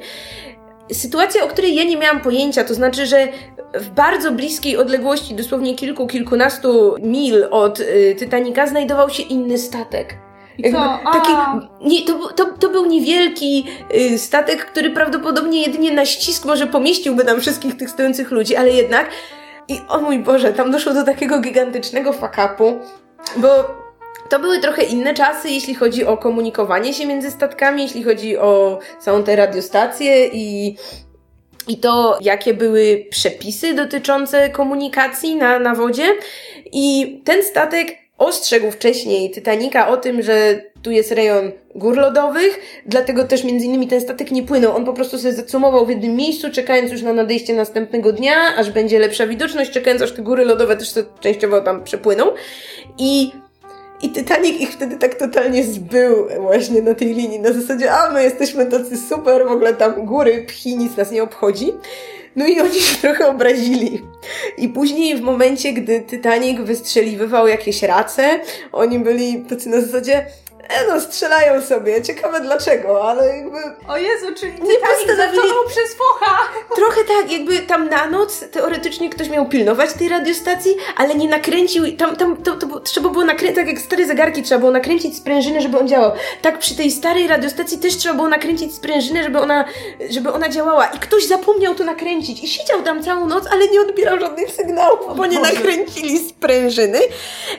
[0.92, 3.28] Sytuacja, o której ja nie miałam pojęcia, to znaczy, że
[3.74, 10.23] w bardzo bliskiej odległości, dosłownie kilku, kilkunastu mil od y, Titanica, znajdował się inny statek.
[11.12, 11.32] Taki,
[11.80, 17.24] nie, to, to, to był niewielki y, statek, który prawdopodobnie jedynie na ścisk może pomieściłby
[17.24, 19.10] nam wszystkich tych stojących ludzi, ale jednak
[19.68, 22.78] i o mój Boże, tam doszło do takiego gigantycznego fakapu,
[23.36, 23.48] bo
[24.28, 28.78] to były trochę inne czasy, jeśli chodzi o komunikowanie się między statkami, jeśli chodzi o
[29.00, 30.76] całą tę radiostację i
[31.68, 36.04] i to, jakie były przepisy dotyczące komunikacji na, na wodzie.
[36.72, 43.24] I ten statek ostrzegł wcześniej Titanica o tym, że tu jest rejon gór lodowych, dlatego
[43.24, 44.76] też między innymi ten statek nie płynął.
[44.76, 48.70] On po prostu sobie zacumował w jednym miejscu, czekając już na nadejście następnego dnia, aż
[48.70, 52.24] będzie lepsza widoczność, czekając aż te góry lodowe też częściowo tam przepłyną.
[52.98, 53.32] I
[54.04, 58.22] i Titanic ich wtedy tak totalnie zbył właśnie na tej linii, na zasadzie, a my
[58.22, 61.72] jesteśmy tacy super, w ogóle tam góry, pchi, nic nas nie obchodzi.
[62.36, 64.02] No i oni się trochę obrazili.
[64.58, 68.40] I później w momencie, gdy Titanic wystrzeliwywał jakieś race,
[68.72, 70.26] oni byli tacy na zasadzie,
[70.68, 72.02] E no, strzelają sobie.
[72.02, 73.58] Ciekawe dlaczego, ale jakby...
[73.88, 75.42] O Jezu, czyli nie postanowili...
[75.68, 76.38] przez focha.
[76.74, 81.96] Trochę tak, jakby tam na noc teoretycznie ktoś miał pilnować tej radiostacji, ale nie nakręcił...
[81.96, 85.16] Tam, tam to, to, to trzeba było nakręcić, tak jak stare zegarki, trzeba było nakręcić
[85.16, 86.12] sprężynę, żeby on działał.
[86.42, 89.64] Tak przy tej starej radiostacji też trzeba było nakręcić sprężynę, żeby ona,
[90.10, 90.86] żeby ona działała.
[90.86, 92.44] I ktoś zapomniał to nakręcić.
[92.44, 96.98] I siedział tam całą noc, ale nie odbierał żadnych sygnałów, bo nie nakręcili sprężyny.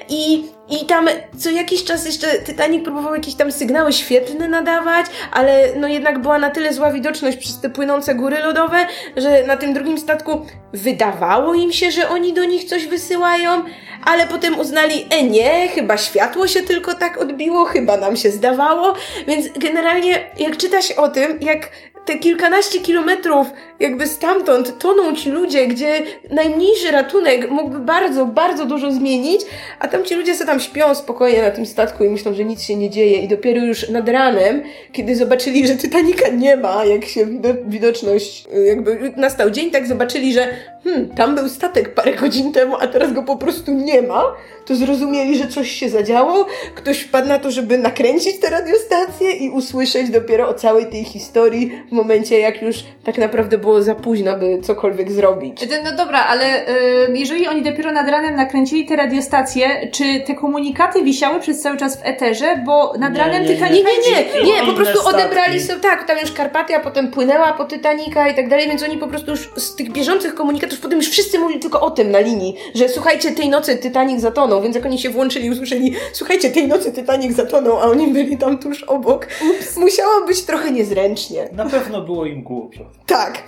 [0.10, 5.70] I i tam co jakiś czas jeszcze Titanic próbował jakieś tam sygnały świetlne nadawać, ale
[5.76, 8.78] no jednak była na tyle zła widoczność przez te płynące góry lodowe,
[9.18, 13.64] że na tym drugim statku wydawało im się, że oni do nich coś wysyłają,
[14.06, 18.94] ale potem uznali, e nie, chyba światło się tylko tak odbiło, chyba nam się zdawało,
[19.28, 21.70] więc generalnie jak czyta się o tym, jak
[22.06, 23.48] te kilkanaście kilometrów
[23.80, 29.42] jakby stamtąd toną ci ludzie, gdzie najmniejszy ratunek mógłby bardzo, bardzo dużo zmienić,
[29.80, 32.62] a tam ci ludzie sobie tam śpią spokojnie na tym statku i myślą, że nic
[32.62, 33.20] się nie dzieje.
[33.20, 37.28] I dopiero już nad ranem, kiedy zobaczyli, że Titanica nie ma, jak się
[37.68, 40.48] widoczność, jakby nastał dzień, tak zobaczyli, że
[40.86, 44.24] hmm, tam był statek parę godzin temu, a teraz go po prostu nie ma,
[44.66, 46.46] to zrozumieli, że coś się zadziało,
[46.76, 51.72] ktoś wpadł na to, żeby nakręcić tę radiostację i usłyszeć dopiero o całej tej historii
[51.90, 55.68] w momencie, jak już tak naprawdę było za późno, by cokolwiek zrobić.
[55.84, 61.04] No dobra, ale y, jeżeli oni dopiero nad ranem nakręcili te radiostacje, czy te komunikaty
[61.04, 64.66] wisiały przez cały czas w eterze, bo nad ranem nie, nie, nie, nie, nie, nie,
[64.66, 68.68] po prostu odebrali sobie, tak, tam już Karpatia potem płynęła po Titanica i tak dalej,
[68.68, 71.92] więc oni po prostu już z tych bieżących komunikatów potem już wszyscy mówili tylko o
[71.92, 75.94] tym na linii, że słuchajcie, tej nocy Titanic zatonął, więc jak oni się włączyli, usłyszeli,
[76.14, 79.78] słuchajcie, tej nocy Titanic zatonął, a oni byli tam tuż obok, Ups.
[79.78, 81.50] musiało być trochę niezręcznie.
[81.52, 82.86] Na pewno było im głupio.
[83.06, 83.44] Tak.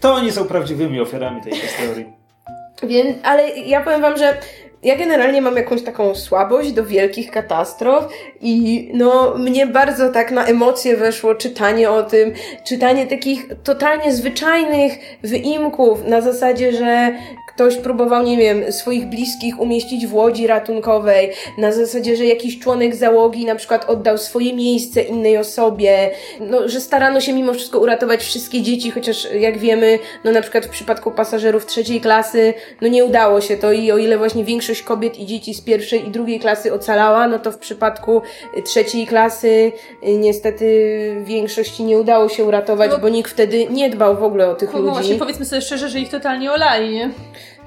[0.00, 2.06] To oni są prawdziwymi ofiarami tej historii.
[2.82, 4.38] Więc, ale ja powiem wam, że
[4.82, 8.04] ja generalnie mam jakąś taką słabość do wielkich katastrof
[8.40, 12.32] i no mnie bardzo tak na emocje weszło czytanie o tym,
[12.66, 17.12] czytanie takich totalnie zwyczajnych wyimków na zasadzie, że
[17.48, 22.94] ktoś próbował, nie wiem, swoich bliskich umieścić w łodzi ratunkowej, na zasadzie, że jakiś członek
[22.94, 28.20] załogi na przykład oddał swoje miejsce innej osobie, no, że starano się mimo wszystko uratować
[28.20, 33.04] wszystkie dzieci, chociaż jak wiemy, no na przykład w przypadku pasażerów trzeciej klasy, no nie
[33.04, 36.40] udało się to i o ile właśnie większość kobiet i dzieci z pierwszej i drugiej
[36.40, 38.22] klasy ocalała, no to w przypadku
[38.64, 39.72] trzeciej klasy
[40.08, 40.66] y, niestety
[41.24, 44.72] większości nie udało się uratować, no, bo nikt wtedy nie dbał w ogóle o tych
[44.72, 44.88] no, ludzi.
[44.88, 47.10] No właśnie powiedzmy sobie szczerze, że ich totalnie olali, nie?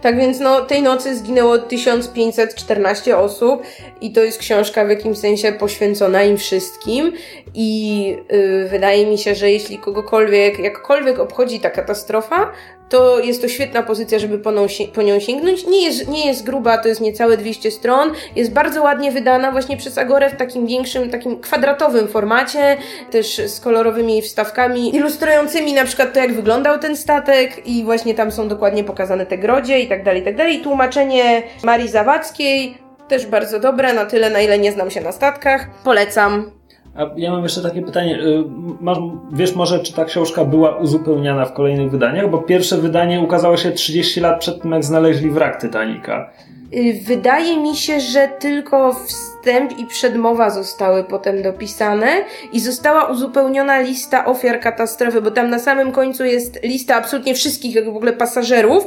[0.03, 3.63] Tak więc no, tej nocy zginęło 1514 osób
[4.01, 7.13] i to jest książka w jakimś sensie poświęcona im wszystkim
[7.53, 12.51] i yy, wydaje mi się, że jeśli kogokolwiek, jakkolwiek obchodzi ta katastrofa,
[12.93, 15.67] to jest to świetna pozycja, żeby po nią, po nią sięgnąć.
[15.67, 18.12] Nie jest, nie jest gruba, to jest niecałe 200 stron.
[18.36, 22.77] Jest bardzo ładnie wydana właśnie przez Agorę w takim większym, takim kwadratowym formacie,
[23.12, 28.32] też z kolorowymi wstawkami ilustrującymi na przykład to, jak wyglądał ten statek i właśnie tam
[28.32, 30.62] są dokładnie pokazane te grodzie i tak dalej, i tak dalej.
[30.62, 32.77] Tłumaczenie Marii Zawadzkiej
[33.08, 35.67] też bardzo dobre, na tyle, na ile nie znam się na statkach.
[35.84, 36.62] Polecam.
[36.95, 38.19] A ja mam jeszcze takie pytanie.
[38.19, 38.43] Y,
[38.82, 38.97] masz,
[39.32, 42.29] wiesz może, czy ta książka była uzupełniana w kolejnych wydaniach?
[42.29, 46.29] Bo pierwsze wydanie ukazało się 30 lat przed tym, jak znaleźli wrak Titanica.
[46.73, 52.08] Y, wydaje mi się, że tylko wstęp i przedmowa zostały potem dopisane
[52.51, 57.86] i została uzupełniona lista ofiar katastrofy, bo tam na samym końcu jest lista absolutnie wszystkich
[57.86, 58.86] w ogóle pasażerów,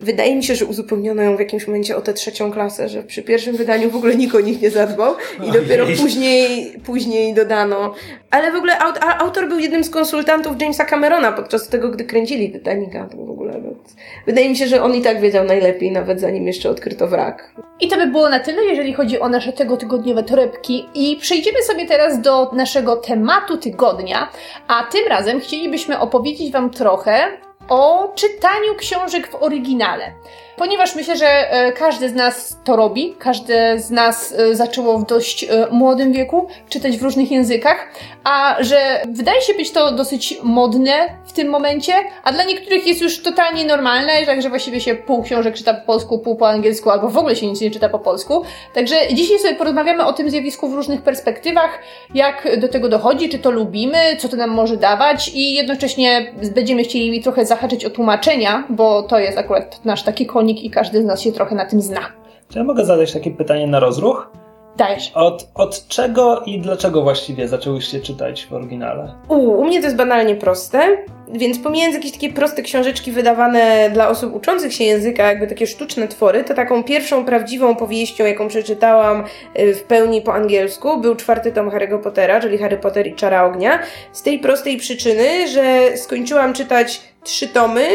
[0.00, 3.22] Wydaje mi się, że uzupełniono ją w jakimś momencie o tę trzecią klasę, że przy
[3.22, 5.14] pierwszym wydaniu w ogóle nikt o nich nie zadbał
[5.48, 7.94] i dopiero później, później dodano.
[8.30, 12.52] Ale w ogóle aut, autor był jednym z konsultantów Jamesa Camerona podczas tego, gdy kręcili
[12.52, 13.08] Titanica.
[13.10, 16.46] To w ogóle, więc wydaje mi się, że on i tak wiedział najlepiej, nawet zanim
[16.46, 17.54] jeszcze odkryto wrak.
[17.80, 20.86] I to by było na tyle, jeżeli chodzi o nasze tego tygodniowe torebki.
[20.94, 24.28] I przejdziemy sobie teraz do naszego tematu tygodnia.
[24.68, 30.12] A tym razem chcielibyśmy opowiedzieć Wam trochę o czytaniu książek w oryginale.
[30.56, 35.06] Ponieważ myślę, że e, każdy z nas to robi, każdy z nas e, zaczęło w
[35.06, 37.88] dość e, młodym wieku czytać w różnych językach,
[38.24, 40.92] a że wydaje się być to dosyć modne
[41.26, 41.92] w tym momencie,
[42.24, 46.18] a dla niektórych jest już totalnie normalne, także właściwie się pół książek czyta po polsku,
[46.18, 48.42] pół po angielsku, albo w ogóle się nic nie czyta po polsku.
[48.74, 51.78] Także dzisiaj sobie porozmawiamy o tym zjawisku w różnych perspektywach,
[52.14, 56.84] jak do tego dochodzi, czy to lubimy, co to nam może dawać i jednocześnie będziemy
[56.84, 61.04] chcieli trochę zahaczyć o tłumaczenia, bo to jest akurat nasz taki konik i każdy z
[61.04, 62.00] nas się trochę na tym zna.
[62.48, 64.30] Czy ja mogę zadać takie pytanie na rozruch?
[64.76, 65.12] Dajesz.
[65.14, 69.14] Od, od czego i dlaczego właściwie zaczęłyście czytać w oryginale?
[69.28, 70.96] U, u mnie to jest banalnie proste,
[71.32, 76.08] więc pomijając jakieś takie proste książeczki wydawane dla osób uczących się języka, jakby takie sztuczne
[76.08, 79.24] twory, to taką pierwszą prawdziwą powieścią, jaką przeczytałam
[79.58, 83.44] y, w pełni po angielsku, był czwarty tom Harry'ego Pottera, czyli Harry Potter i Czara
[83.44, 83.78] Ognia.
[84.12, 87.86] Z tej prostej przyczyny, że skończyłam czytać trzy tomy,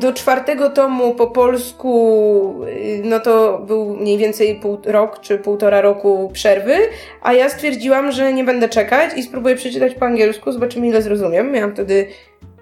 [0.00, 5.80] do czwartego tomu po polsku, y, no to był mniej więcej pół rok czy półtora
[5.80, 6.76] roku przerwy,
[7.22, 11.52] a ja stwierdziłam, że nie będę czekać i spróbuję przeczytać po angielsku, zobaczymy ile zrozumiem.
[11.52, 12.06] Miałam wtedy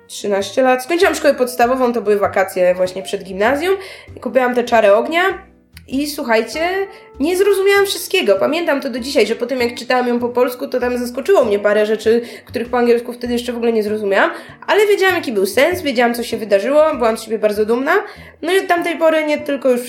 [0.07, 0.85] 13 lat.
[0.85, 3.77] Skończyłam szkołę podstawową, to były wakacje właśnie przed gimnazjum.
[4.21, 5.23] Kupiłam te czary ognia.
[5.89, 6.61] I słuchajcie,
[7.21, 8.37] nie zrozumiałam wszystkiego.
[8.41, 11.45] Pamiętam to do dzisiaj, że po tym jak czytałam ją po polsku, to tam zaskoczyło
[11.45, 14.31] mnie parę rzeczy, których po angielsku wtedy jeszcze w ogóle nie zrozumiałam,
[14.67, 17.93] ale wiedziałam jaki był sens, wiedziałam co się wydarzyło, byłam z siebie bardzo dumna.
[18.43, 19.81] No i od tamtej pory nie tylko już,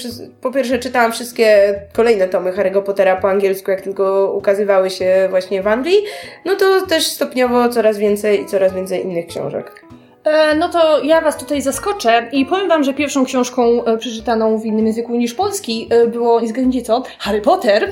[0.41, 5.63] po pierwsze czytałam wszystkie kolejne tomy Harry'ego Pottera po angielsku, jak tylko ukazywały się właśnie
[5.63, 5.97] w Anglii,
[6.45, 9.83] no to też stopniowo coraz więcej i coraz więcej innych książek.
[10.27, 14.57] E, no to ja Was tutaj zaskoczę i powiem Wam, że pierwszą książką e, przeczytaną
[14.57, 17.91] w innym języku niż polski e, było, nie zgadnijcie co, Harry Potter.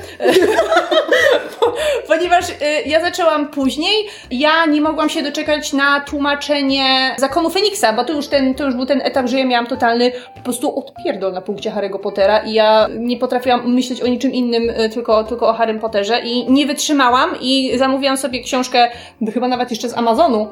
[2.08, 2.44] Ponieważ
[2.86, 8.28] ja zaczęłam później, ja nie mogłam się doczekać na tłumaczenie Zakonu Feniksa, bo to już,
[8.28, 11.70] ten, to już był ten etap, że ja miałam totalny po prostu odpierdol na punkcie
[11.70, 16.20] Harry'ego Pottera i ja nie potrafiłam myśleć o niczym innym, tylko, tylko o Harrym Potterze
[16.20, 18.90] i nie wytrzymałam i zamówiłam sobie książkę,
[19.34, 20.48] chyba nawet jeszcze z Amazonu,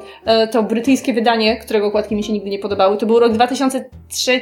[0.50, 2.96] to brytyjskie wydanie, które którego okładki mi się nigdy nie podobały.
[2.96, 4.40] To był rok 2003,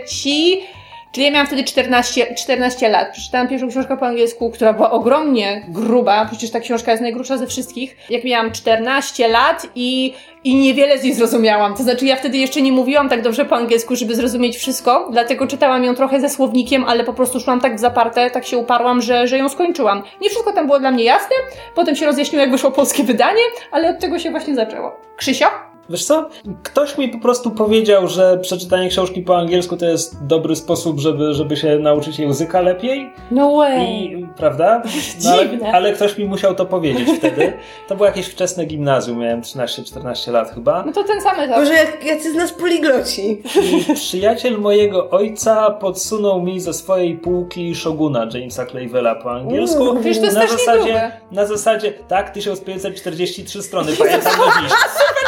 [1.12, 3.12] czyli ja miałam wtedy 14, 14 lat.
[3.12, 7.46] Przeczytałam pierwszą książkę po angielsku, która była ogromnie gruba, przecież ta książka jest najgrubsza ze
[7.46, 7.96] wszystkich.
[8.10, 10.14] Jak miałam 14 lat i
[10.44, 11.74] i niewiele z niej zrozumiałam.
[11.74, 15.46] To znaczy, ja wtedy jeszcze nie mówiłam tak dobrze po angielsku, żeby zrozumieć wszystko, dlatego
[15.46, 19.02] czytałam ją trochę ze słownikiem, ale po prostu szłam tak w zaparte, tak się uparłam,
[19.02, 20.02] że, że ją skończyłam.
[20.20, 21.36] Nie wszystko tam było dla mnie jasne,
[21.74, 24.96] potem się rozjaśniło, jak wyszło polskie wydanie, ale od tego się właśnie zaczęło.
[25.16, 25.71] Krzysio?
[25.90, 26.28] Wiesz co?
[26.62, 31.34] Ktoś mi po prostu powiedział, że przeczytanie książki po angielsku to jest dobry sposób, żeby,
[31.34, 33.12] żeby się nauczyć języka lepiej.
[33.30, 34.04] No way.
[34.04, 34.82] I, prawda?
[35.24, 37.52] No, ale, ale, ktoś mi musiał to powiedzieć wtedy.
[37.88, 40.82] To było jakieś wczesne gimnazjum, miałem 13-14 lat chyba.
[40.86, 41.58] No to ten sam etap.
[41.58, 43.42] Może jak, jacy z nas poligloci.
[43.90, 49.82] I przyjaciel mojego ojca podsunął mi ze swojej półki Shoguna Jamesa Clavella po angielsku.
[49.82, 54.72] Uuu, wiesz, to jest na zasadzie, na zasadzie, tak, 1543 strony, pamiętam do dziś.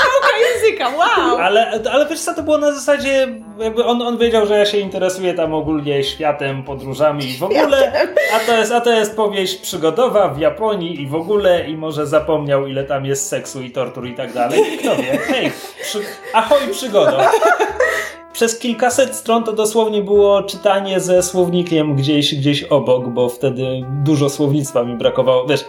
[0.64, 1.37] języka, wow!
[1.38, 4.79] Ale, ale wiesz co, to było na zasadzie, jakby on, on wiedział, że ja się
[4.79, 7.92] interesuję tam ogólnie światem, podróżami i w ogóle,
[8.35, 12.07] a to, jest, a to jest powieść przygodowa w Japonii i w ogóle i może
[12.07, 14.61] zapomniał ile tam jest seksu i tortur i tak dalej.
[14.79, 16.00] Kto wie, hej, przy,
[16.33, 17.31] ahoj przygoda.
[18.33, 23.64] Przez kilkaset stron to dosłownie było czytanie ze słownikiem gdzieś, gdzieś obok, bo wtedy
[24.05, 25.46] dużo słownictwa mi brakowało.
[25.46, 25.64] Wiesz,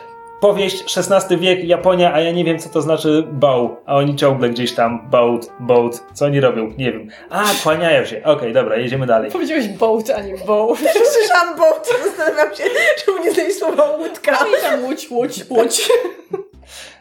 [0.46, 4.50] powieść XVI wiek, Japonia, a ja nie wiem, co to znaczy bał, a oni ciągle
[4.50, 7.08] gdzieś tam boat, boat, co oni robią, nie wiem.
[7.30, 8.18] A, kłaniają się.
[8.18, 9.32] Okej, okay, dobra, jedziemy dalej.
[9.32, 10.80] Powiedziałeś boat, a nie boat.
[10.80, 12.64] Też usłyszałam boat, zastanawiam się,
[13.06, 14.32] czemu nie znajdę słowa łódka.
[14.32, 15.90] No i tam łódź, łódź, łódź.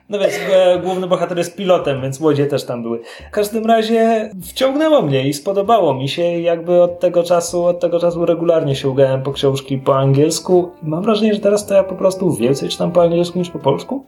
[0.09, 3.01] No więc e, główny bohater jest pilotem, więc łodzie też tam były.
[3.29, 8.01] W każdym razie wciągnęło mnie i spodobało mi się jakby od tego czasu, od tego
[8.01, 10.71] czasu regularnie się ugałem po książki po angielsku.
[10.83, 14.07] Mam wrażenie, że teraz to ja po prostu więcej czytam po angielsku niż po polsku.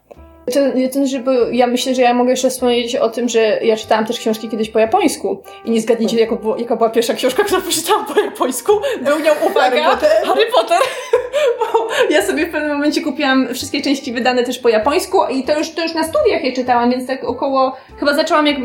[0.52, 4.06] Ten, ten, żeby, ja myślę, że ja mogę jeszcze wspomnieć o tym, że ja czytałam
[4.06, 7.62] też książki kiedyś po japońsku i nie zgadnijcie, jaka, było, jaka była pierwsza książka, którą
[7.62, 8.72] przeczytałam po japońsku.
[9.02, 10.10] Był nią, uwaga, Harry Potter.
[10.24, 10.78] Harry Potter.
[12.10, 15.70] ja sobie w pewnym momencie kupiłam wszystkie części wydane też po japońsku i to już,
[15.70, 18.56] to już na studiach je czytałam, więc tak około, chyba zaczęłam jak,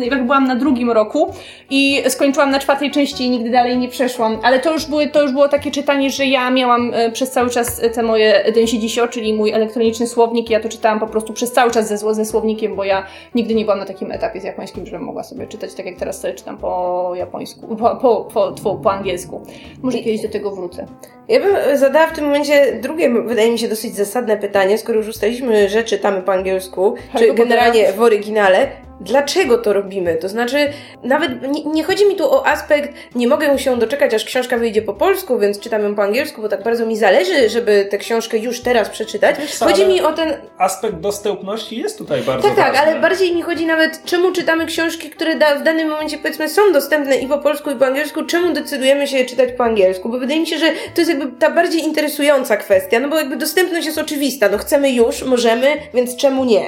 [0.00, 1.34] jak byłam na drugim roku
[1.70, 5.22] i skończyłam na czwartej części i nigdy dalej nie przeszłam, ale to już, były, to
[5.22, 9.34] już było takie czytanie, że ja miałam e, przez cały czas te moje Densho, czyli
[9.34, 12.76] mój elektroniczny słownik, ja to czytałam po prostu prostu przez cały czas ze, ze słownikiem,
[12.76, 15.86] bo ja nigdy nie byłam na takim etapie z japońskim, żebym mogła sobie czytać tak
[15.86, 18.28] jak teraz sobie czytam po japońsku, po, po,
[18.62, 19.40] po, po, angielsku.
[19.82, 20.86] Może kiedyś do tego wrócę.
[21.28, 25.08] Ja bym zadała w tym momencie drugie, wydaje mi się, dosyć zasadne pytanie, skoro już
[25.08, 28.68] ustaliliśmy, że czytamy po angielsku, czy generalnie w oryginale,
[29.00, 30.14] dlaczego to robimy.
[30.16, 30.68] To znaczy,
[31.02, 34.82] nawet nie, nie, chodzi mi tu o aspekt, nie mogę się doczekać, aż książka wyjdzie
[34.82, 38.38] po polsku, więc czytam ją po angielsku, bo tak bardzo mi zależy, żeby tę książkę
[38.38, 39.36] już teraz przeczytać.
[39.38, 40.32] Wiesz, chodzi mi o ten.
[40.58, 42.72] Aspekt dostępności jest tutaj bardzo Tak, ważny.
[42.72, 46.48] tak, ale bardziej mi chodzi nawet, czemu czytamy książki, które da, w danym momencie powiedzmy
[46.48, 50.08] są dostępne i po polsku, i po angielsku, czemu decydujemy się je czytać po angielsku?
[50.08, 53.36] Bo wydaje mi się, że to jest jakby ta bardziej interesująca kwestia, no bo jakby
[53.36, 56.64] dostępność jest oczywista, no chcemy już, możemy, więc czemu nie?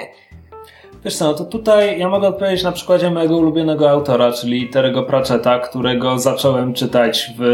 [1.05, 5.03] Wiesz co, no to tutaj ja mogę odpowiedzieć na przykładzie mojego ulubionego autora, czyli Terego
[5.03, 7.44] Pratchetta, którego zacząłem czytać w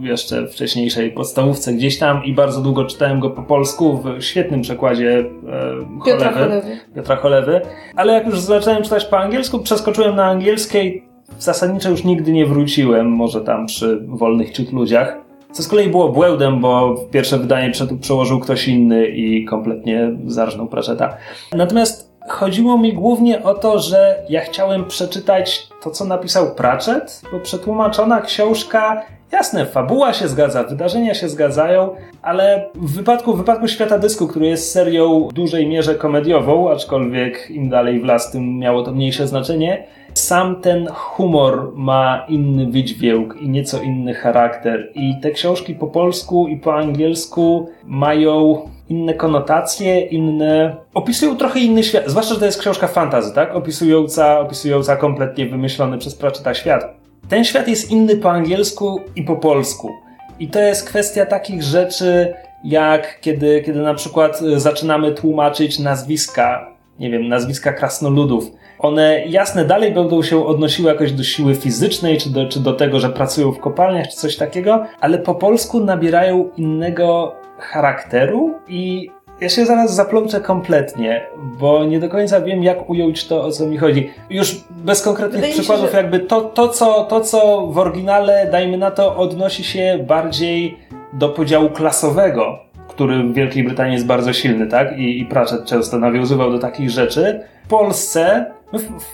[0.00, 5.18] jeszcze wcześniejszej podstawówce gdzieś tam i bardzo długo czytałem go po polsku w świetnym przekładzie
[5.18, 6.62] e, Piotra Cholewy.
[6.94, 7.60] Piotra Cholewy.
[7.96, 11.04] Ale jak już zacząłem czytać po angielsku, przeskoczyłem na angielskiej.
[11.38, 15.16] Zasadniczo już nigdy nie wróciłem, może tam przy wolnych ciut ludziach.
[15.52, 21.16] Co z kolei było błędem, bo pierwsze wydanie przełożył ktoś inny i kompletnie zarżnął Pratchetta.
[21.52, 27.40] Natomiast Chodziło mi głównie o to, że ja chciałem przeczytać to, co napisał Pratchett, bo
[27.40, 29.02] przetłumaczona książka,
[29.32, 34.46] jasne, fabuła się zgadza, wydarzenia się zgadzają, ale w wypadku, w wypadku Świata Dysku, który
[34.46, 39.28] jest serią w dużej mierze komediową, aczkolwiek im dalej w las, tym miało to mniejsze
[39.28, 44.92] znaczenie, sam ten humor ma inny wydźwięk i nieco inny charakter.
[44.94, 50.76] I te książki po polsku i po angielsku mają inne konotacje, inne.
[50.94, 52.04] opisują trochę inny świat.
[52.06, 53.56] Zwłaszcza, że to jest książka fantazy, tak?
[53.56, 56.84] Opisująca, opisująca kompletnie wymyślony przez Pratchetta świat.
[57.28, 59.90] Ten świat jest inny po angielsku i po polsku.
[60.38, 67.10] I to jest kwestia takich rzeczy, jak kiedy, kiedy na przykład zaczynamy tłumaczyć nazwiska, nie
[67.10, 68.50] wiem, nazwiska krasnoludów
[68.84, 73.00] one jasne dalej będą się odnosiły jakoś do siły fizycznej, czy do, czy do tego,
[73.00, 79.48] że pracują w kopalniach, czy coś takiego, ale po polsku nabierają innego charakteru i ja
[79.48, 81.26] się zaraz zaplączę kompletnie,
[81.58, 84.10] bo nie do końca wiem, jak ująć to, o co mi chodzi.
[84.30, 85.96] Już bez konkretnych Wydaje przykładów, się, że...
[85.96, 90.78] jakby to, to, co, to, co w oryginale, dajmy na to, odnosi się bardziej
[91.12, 94.98] do podziału klasowego, który w Wielkiej Brytanii jest bardzo silny, tak?
[94.98, 97.40] I, i Pratchett często nawiązywał do takich rzeczy.
[97.64, 98.46] W Polsce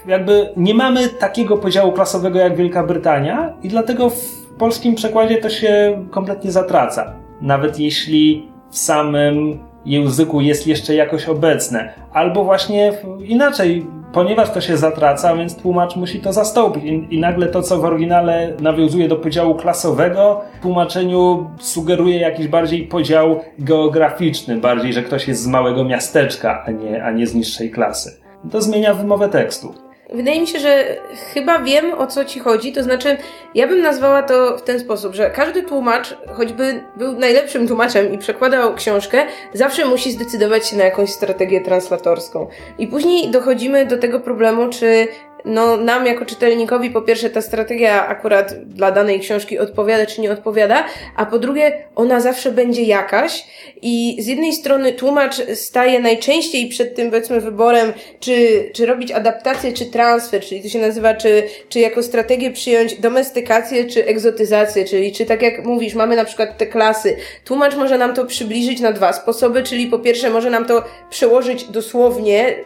[0.07, 5.51] jakby nie mamy takiego podziału klasowego jak Wielka Brytania i dlatego w polskim przekładzie to
[5.51, 7.13] się kompletnie zatraca.
[7.41, 11.93] Nawet jeśli w samym języku jest jeszcze jakoś obecne.
[12.13, 12.93] Albo właśnie
[13.25, 16.85] inaczej, ponieważ to się zatraca, więc tłumacz musi to zastąpić.
[16.85, 22.49] I, I, nagle to, co w oryginale nawiązuje do podziału klasowego, w tłumaczeniu sugeruje jakiś
[22.49, 27.35] bardziej podział geograficzny, bardziej, że ktoś jest z małego miasteczka, a nie, a nie z
[27.35, 28.21] niższej klasy.
[28.51, 29.90] To zmienia wymowę tekstu.
[30.13, 30.97] Wydaje mi się, że
[31.35, 32.73] chyba wiem o co ci chodzi.
[32.73, 33.17] To znaczy,
[33.55, 38.19] ja bym nazwała to w ten sposób, że każdy tłumacz, choćby był najlepszym tłumaczem i
[38.19, 42.49] przekładał książkę, zawsze musi zdecydować się na jakąś strategię translatorską.
[42.79, 45.09] I później dochodzimy do tego problemu, czy
[45.45, 50.33] no, nam jako czytelnikowi po pierwsze ta strategia akurat dla danej książki odpowiada czy nie
[50.33, 50.85] odpowiada,
[51.17, 53.45] a po drugie ona zawsze będzie jakaś
[53.83, 59.73] i z jednej strony tłumacz staje najczęściej przed tym powiedzmy wyborem, czy, czy robić adaptację,
[59.73, 65.13] czy transfer, czyli to się nazywa, czy, czy jako strategię przyjąć domestykację, czy egzotyzację, czyli
[65.13, 67.17] czy tak jak mówisz, mamy na przykład te klasy.
[67.45, 71.65] Tłumacz może nam to przybliżyć na dwa sposoby, czyli po pierwsze może nam to przełożyć
[71.65, 72.57] dosłownie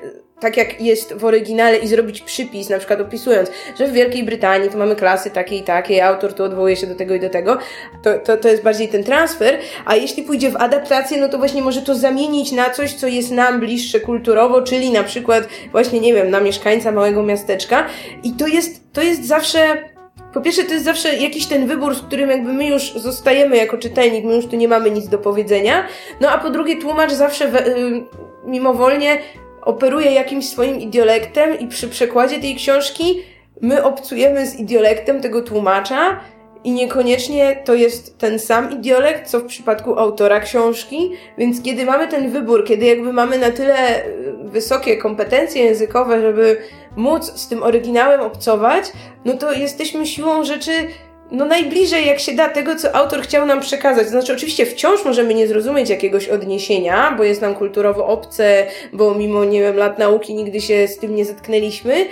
[0.40, 4.70] tak jak jest w oryginale i zrobić przypis, na przykład opisując, że w Wielkiej Brytanii
[4.70, 7.58] to mamy klasy takie i takie, autor tu odwołuje się do tego i do tego,
[8.02, 11.62] to, to, to jest bardziej ten transfer, a jeśli pójdzie w adaptację, no to właśnie
[11.62, 16.14] może to zamienić na coś, co jest nam bliższe kulturowo, czyli na przykład właśnie, nie
[16.14, 17.86] wiem, na mieszkańca małego miasteczka
[18.22, 19.94] i to jest, to jest zawsze
[20.34, 23.78] po pierwsze, to jest zawsze jakiś ten wybór, z którym jakby my już zostajemy jako
[23.78, 25.86] czytelnik, my już tu nie mamy nic do powiedzenia.
[26.20, 28.02] No a po drugie, tłumacz zawsze we, y,
[28.46, 29.18] mimowolnie
[29.64, 33.22] operuje jakimś swoim idiolektem i przy przekładzie tej książki
[33.60, 36.20] my obcujemy z idiolektem tego tłumacza
[36.64, 42.08] i niekoniecznie to jest ten sam idiolekt, co w przypadku autora książki, więc kiedy mamy
[42.08, 46.56] ten wybór, kiedy jakby mamy na tyle y, wysokie kompetencje językowe, żeby
[46.96, 48.84] móc z tym oryginałem obcować,
[49.24, 50.72] no to jesteśmy siłą rzeczy
[51.34, 54.08] no najbliżej jak się da tego, co autor chciał nam przekazać.
[54.08, 59.44] Znaczy, oczywiście wciąż możemy nie zrozumieć jakiegoś odniesienia, bo jest nam kulturowo obce, bo mimo,
[59.44, 62.06] nie wiem, lat nauki nigdy się z tym nie zetknęliśmy,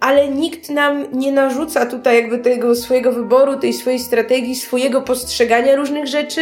[0.00, 5.76] ale nikt nam nie narzuca tutaj jakby tego swojego wyboru, tej swojej strategii, swojego postrzegania
[5.76, 6.40] różnych rzeczy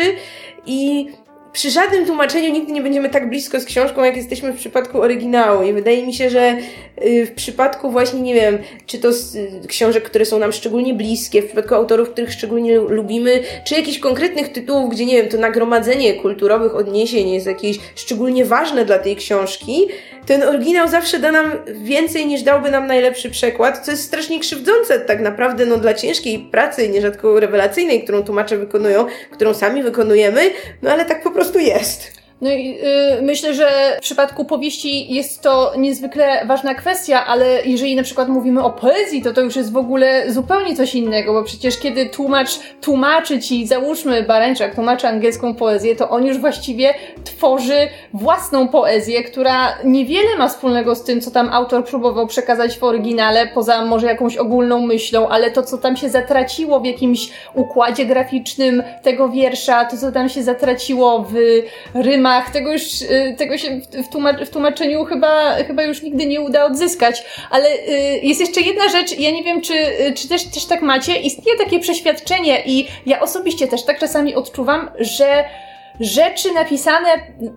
[0.67, 1.09] i
[1.53, 5.63] przy żadnym tłumaczeniu nigdy nie będziemy tak blisko z książką, jak jesteśmy w przypadku oryginału.
[5.63, 6.57] I wydaje mi się, że
[7.05, 11.43] y, w przypadku właśnie, nie wiem, czy to y, książek, które są nam szczególnie bliskie,
[11.43, 16.15] w przypadku autorów, których szczególnie lubimy, czy jakichś konkretnych tytułów, gdzie, nie wiem, to nagromadzenie
[16.15, 19.89] kulturowych odniesień jest jakieś szczególnie ważne dla tej książki,
[20.27, 21.51] ten oryginał zawsze da nam
[21.83, 26.39] więcej niż dałby nam najlepszy przekład, co jest strasznie krzywdzące tak naprawdę no, dla ciężkiej
[26.39, 30.41] pracy, nierzadko rewelacyjnej, którą tłumacze wykonują, którą sami wykonujemy,
[30.83, 32.22] no ale tak po prostu jest.
[32.43, 37.97] No i yy, myślę, że w przypadku powieści jest to niezwykle ważna kwestia, ale jeżeli
[37.97, 41.43] na przykład mówimy o poezji, to to już jest w ogóle zupełnie coś innego, bo
[41.45, 47.89] przecież kiedy tłumacz tłumaczy ci, załóżmy Barańczak tłumaczy angielską poezję, to on już właściwie tworzy
[48.15, 53.47] własną poezję, która niewiele ma wspólnego z tym, co tam autor próbował przekazać w oryginale,
[53.47, 58.83] poza może jakąś ogólną myślą, ale to, co tam się zatraciło w jakimś układzie graficznym
[59.03, 61.35] tego wiersza, to, co tam się zatraciło w
[61.95, 66.41] rymach, tego już, y, tego się w, tłumacz, w tłumaczeniu chyba, chyba już nigdy nie
[66.41, 67.25] uda odzyskać.
[67.51, 70.83] Ale y, jest jeszcze jedna rzecz, ja nie wiem, czy, y, czy też, też tak
[70.83, 71.17] macie.
[71.17, 75.45] Istnieje takie przeświadczenie i ja osobiście też tak czasami odczuwam, że
[76.01, 77.09] rzeczy napisane,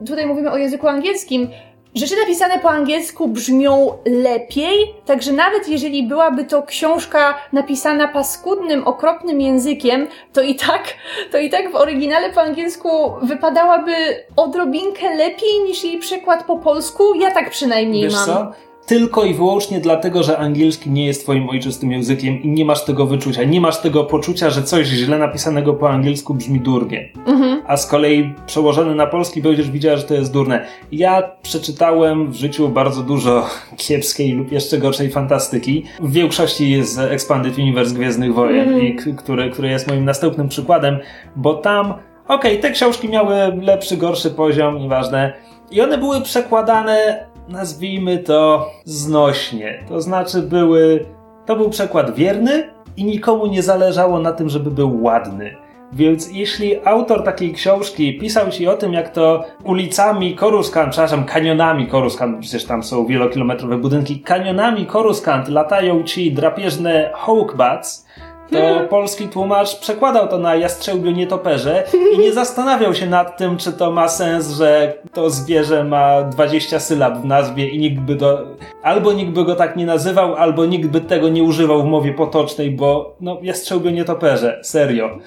[0.07, 1.49] tutaj mówimy o języku angielskim,
[1.95, 9.41] Rzeczy napisane po angielsku brzmią lepiej, także nawet jeżeli byłaby to książka napisana paskudnym, okropnym
[9.41, 10.83] językiem, to i tak,
[11.31, 12.89] to i tak w oryginale po angielsku
[13.21, 13.93] wypadałaby
[14.35, 17.15] odrobinkę lepiej niż jej przekład po polsku.
[17.15, 18.25] Ja tak przynajmniej Wiesz mam.
[18.25, 18.51] Co?
[18.85, 23.05] Tylko i wyłącznie dlatego, że angielski nie jest twoim ojczystym językiem i nie masz tego
[23.05, 23.43] wyczucia.
[23.43, 27.09] Nie masz tego poczucia, że coś źle napisanego po angielsku brzmi durnie.
[27.27, 27.61] Mhm.
[27.67, 30.65] A z kolei przełożony na polski będziesz widziała, że to jest durne.
[30.91, 33.45] Ja przeczytałem w życiu bardzo dużo
[33.87, 35.83] kiepskiej lub jeszcze gorszej fantastyki.
[35.99, 38.81] W większości jest Expanded Universe Gwiezdnych Wojen, Mhm.
[38.87, 40.97] i który, który jest moim następnym przykładem,
[41.35, 41.93] bo tam,
[42.27, 45.33] okej, te książki miały lepszy, gorszy poziom, nieważne.
[45.71, 49.83] I one były przekładane, nazwijmy to, znośnie.
[49.89, 51.05] To znaczy były.
[51.45, 55.55] To był przekład wierny i nikomu nie zależało na tym, żeby był ładny.
[55.93, 61.87] Więc jeśli autor takiej książki pisał ci o tym, jak to ulicami Coruscant, przepraszam, kanionami
[61.87, 68.07] Coruscant, przecież tam są wielokilometrowe budynki, kanionami Coruscant latają ci drapieżne hawkbats,
[68.51, 71.83] to polski tłumacz przekładał to na jastrzębiu nietoperze
[72.15, 76.79] i nie zastanawiał się nad tym, czy to ma sens, że to zwierzę ma 20
[76.79, 78.43] sylab w nazwie i nikt by to,
[78.83, 82.13] albo nikt by go tak nie nazywał, albo nikt by tego nie używał w mowie
[82.13, 85.17] potocznej, bo no jastrzębio nietoperze, serio.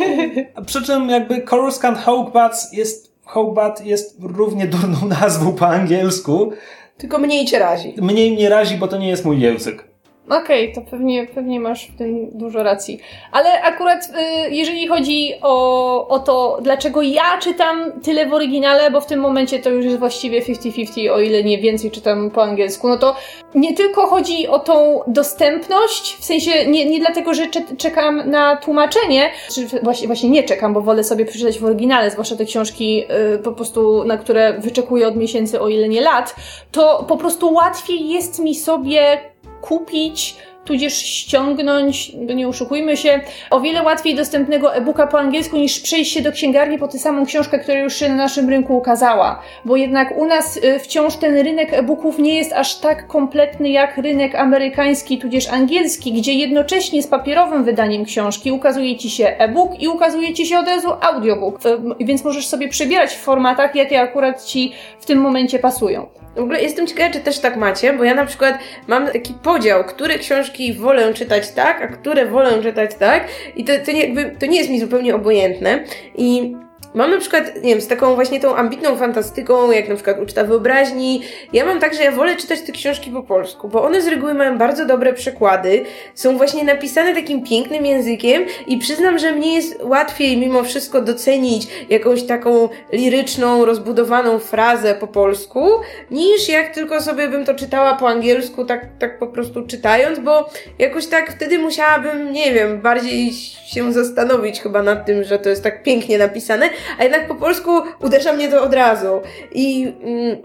[0.66, 6.52] Przy czym jakby Coruscant Hawkbats jest, Hawkbat jest równie durną nazwą po angielsku.
[6.98, 7.94] Tylko mniej cię razi.
[8.02, 9.93] Mniej mnie razi, bo to nie jest mój język.
[10.30, 13.00] Okej, to pewnie, pewnie masz w tym dużo racji.
[13.32, 19.00] Ale akurat y, jeżeli chodzi o, o to, dlaczego ja czytam tyle w oryginale, bo
[19.00, 22.88] w tym momencie to już jest właściwie 50-50, o ile nie więcej czytam po angielsku,
[22.88, 23.16] no to
[23.54, 28.56] nie tylko chodzi o tą dostępność, w sensie nie, nie dlatego, że cze- czekam na
[28.56, 33.04] tłumaczenie, czy właśnie, właśnie nie czekam, bo wolę sobie przeczytać w oryginale, zwłaszcza te książki
[33.34, 36.36] y, po prostu, na które wyczekuję od miesięcy, o ile nie lat,
[36.72, 39.33] to po prostu łatwiej jest mi sobie
[39.64, 46.12] kupić, tudzież ściągnąć, nie oszukujmy się, o wiele łatwiej dostępnego e-booka po angielsku niż przejść
[46.12, 49.42] się do księgarni po tę samą książkę, która już się na naszym rynku ukazała.
[49.64, 53.96] Bo jednak u nas y, wciąż ten rynek e-booków nie jest aż tak kompletny jak
[53.98, 59.88] rynek amerykański, tudzież angielski, gdzie jednocześnie z papierowym wydaniem książki ukazuje ci się e-book i
[59.88, 61.66] ukazuje ci się od razu audiobook.
[61.66, 66.06] Y, Więc możesz sobie przebierać w formatach, jakie akurat ci w tym momencie pasują.
[66.36, 68.58] W ogóle jestem ciekawa, czy też tak macie, bo ja na przykład
[68.88, 73.28] mam taki podział, które książki wolę czytać tak, a które wolę czytać tak.
[73.56, 75.84] I to, to, nie, jakby, to nie jest mi zupełnie obojętne.
[76.14, 76.56] I
[76.94, 80.44] Mam na przykład, nie wiem, z taką właśnie tą ambitną fantastyką, jak na przykład Uczta
[80.44, 81.22] Wyobraźni.
[81.52, 84.34] Ja mam tak, że ja wolę czytać te książki po polsku, bo one z reguły
[84.34, 85.84] mają bardzo dobre przekłady,
[86.14, 91.66] są właśnie napisane takim pięknym językiem i przyznam, że mnie jest łatwiej mimo wszystko docenić
[91.90, 95.70] jakąś taką liryczną, rozbudowaną frazę po polsku,
[96.10, 100.50] niż jak tylko sobie bym to czytała po angielsku, tak, tak po prostu czytając, bo
[100.78, 103.32] jakoś tak wtedy musiałabym, nie wiem, bardziej
[103.66, 107.70] się zastanowić chyba nad tym, że to jest tak pięknie napisane, a jednak po polsku
[108.00, 109.20] uderza mnie to od razu.
[109.52, 110.36] I, mm,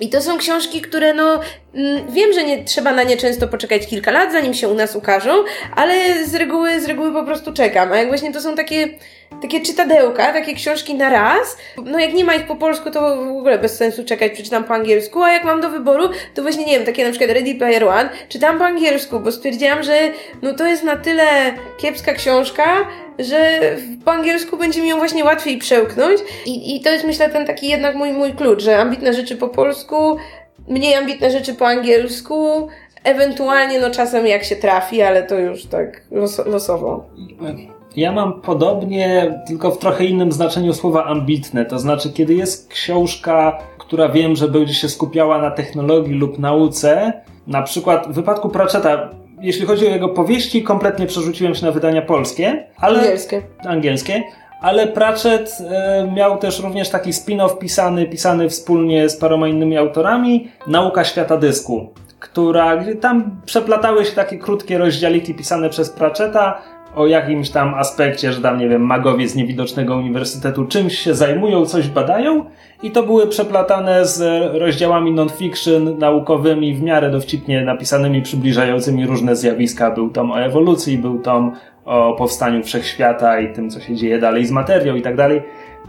[0.00, 1.40] i to są książki, które no
[1.74, 4.96] Mm, wiem, że nie trzeba na nie często poczekać kilka lat, zanim się u nas
[4.96, 5.30] ukażą,
[5.76, 7.92] ale z reguły, z reguły po prostu czekam.
[7.92, 8.88] A jak właśnie to są takie,
[9.42, 13.28] takie czytadełka, takie książki na raz, no jak nie ma ich po polsku, to w
[13.28, 16.76] ogóle bez sensu czekać, przeczytam po angielsku, a jak mam do wyboru, to właśnie nie
[16.76, 19.98] wiem, takie na przykład Ready Player One, czytam po angielsku, bo stwierdziłam, że
[20.42, 21.24] no to jest na tyle
[21.78, 22.64] kiepska książka,
[23.18, 23.60] że
[24.04, 27.68] po angielsku będzie mi ją właśnie łatwiej przełknąć i, i to jest myślę ten taki
[27.68, 30.16] jednak mój, mój klucz, że ambitne rzeczy po polsku,
[30.68, 32.68] mniej ambitne rzeczy po angielsku,
[33.04, 37.10] ewentualnie no czasem jak się trafi, ale to już tak los, losowo.
[37.96, 41.64] Ja mam podobnie, tylko w trochę innym znaczeniu słowa ambitne.
[41.64, 47.12] To znaczy, kiedy jest książka, która wiem, że będzie się skupiała na technologii lub nauce,
[47.46, 49.10] na przykład w wypadku Pratchetta,
[49.40, 53.42] jeśli chodzi o jego powieści, kompletnie przerzuciłem się na wydania polskie, ale Angielskie.
[53.68, 54.22] angielskie.
[54.60, 60.48] Ale Pratchett e, miał też również taki spin-off pisany, pisany wspólnie z paroma innymi autorami,
[60.66, 61.88] Nauka świata dysku,
[62.20, 66.62] która, gdzie tam przeplatały się takie krótkie rozdziałiki pisane przez Pratchetta
[66.96, 71.66] o jakimś tam aspekcie, że tam, nie wiem, magowie z niewidocznego uniwersytetu czymś się zajmują,
[71.66, 72.44] coś badają
[72.82, 74.22] i to były przeplatane z
[74.54, 79.90] rozdziałami non-fiction naukowymi, w miarę dowcipnie napisanymi, przybliżającymi różne zjawiska.
[79.90, 81.52] Był tom o ewolucji, był tom
[81.84, 85.42] o powstaniu wszechświata i tym, co się dzieje dalej z materią i tak dalej.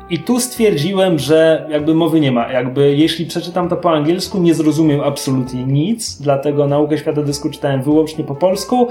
[0.09, 2.51] I tu stwierdziłem, że jakby mowy nie ma.
[2.51, 7.81] Jakby jeśli przeczytam to po angielsku, nie zrozumiem absolutnie nic, dlatego naukę świata dysku czytałem
[7.81, 8.87] wyłącznie po polsku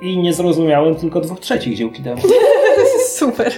[0.00, 2.22] i nie zrozumiałem tylko dwóch trzecich dziełki demo.
[3.18, 3.52] Super.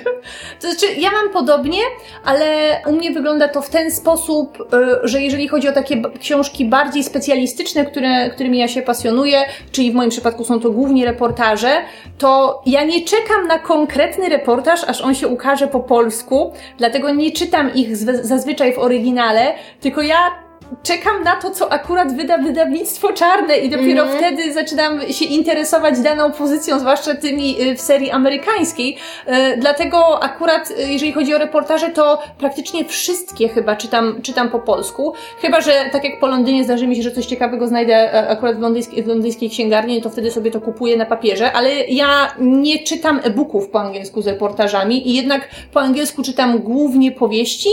[0.60, 1.78] To znaczy, ja mam podobnie,
[2.24, 2.46] ale
[2.86, 7.04] u mnie wygląda to w ten sposób, y, że jeżeli chodzi o takie książki bardziej
[7.04, 9.38] specjalistyczne, które, którymi ja się pasjonuję,
[9.72, 11.70] czyli w moim przypadku są to głównie reportaże,
[12.18, 17.32] to ja nie czekam na konkretny reportaż, aż on się ukaże po polsku, dlatego nie
[17.32, 20.49] czytam ich zazwyczaj w oryginale, tylko ja
[20.82, 24.18] czekam na to, co akurat wyda wydawnictwo czarne i dopiero Mhm.
[24.18, 28.96] wtedy zaczynam się interesować daną pozycją, zwłaszcza tymi y, w serii amerykańskiej.
[29.28, 34.58] Y, Dlatego akurat, y, jeżeli chodzi o reportaże, to praktycznie wszystkie chyba czytam, czytam po
[34.58, 35.12] polsku.
[35.40, 38.56] Chyba, że tak jak po Londynie zdarzy mi się, że coś ciekawego znajdę e, akurat
[38.56, 42.78] w londyńskiej, w londyńskiej księgarni, to wtedy sobie to kupuję na papierze, ale ja nie
[42.78, 47.68] czytam e-booków po angielsku z reportażami i jednak po angielsku czytam głównie powieści,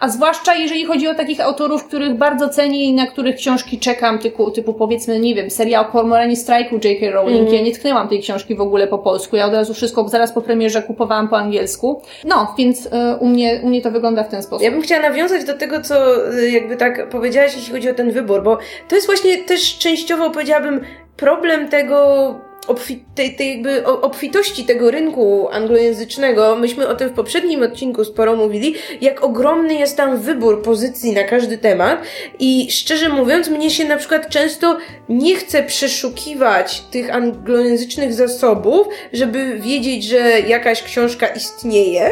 [0.00, 4.18] a zwłaszcza jeżeli chodzi o takich autorów, których bardzo cenię i na których książki czekam,
[4.18, 7.10] typu, typu powiedzmy, nie wiem, seria o Kormoranie Strajku J.K.
[7.10, 7.40] Rowling.
[7.40, 7.56] Mhm.
[7.56, 10.42] Ja nie tknęłam tej książki w ogóle po polsku, ja od razu wszystko zaraz po
[10.42, 12.02] premierze kupowałam po angielsku.
[12.24, 14.62] No, więc y, u, mnie, u mnie to wygląda w ten sposób.
[14.62, 18.10] Ja bym chciała nawiązać do tego, co y, jakby tak powiedziałaś, jeśli chodzi o ten
[18.10, 18.58] wybór, bo
[18.88, 20.80] to jest właśnie też częściowo, powiedziałabym,
[21.16, 22.34] problem tego
[22.68, 26.56] obfi- tej, tej jakby obfitości tego rynku anglojęzycznego.
[26.56, 31.24] Myśmy o tym w poprzednim odcinku sporo mówili, jak ogromny jest tam wybór pozycji na
[31.24, 32.02] każdy temat
[32.38, 39.58] i szczerze mówiąc, mnie się na przykład często nie chce przeszukiwać tych anglojęzycznych zasobów, żeby
[39.58, 42.10] wiedzieć, że jakaś książka istnieje,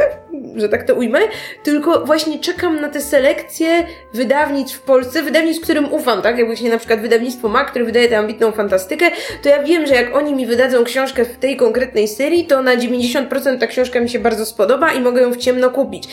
[0.57, 1.19] że tak to ujmę,
[1.63, 6.39] tylko właśnie czekam na te selekcje wydawnictw w Polsce, wydawnictw, którym ufam, tak?
[6.39, 9.11] Jak właśnie na przykład wydawnictwo MAK, które wydaje tę ambitną fantastykę,
[9.43, 12.77] to ja wiem, że jak oni mi wydadzą książkę w tej konkretnej serii, to na
[12.77, 16.05] 90% ta książka mi się bardzo spodoba i mogę ją w ciemno kupić.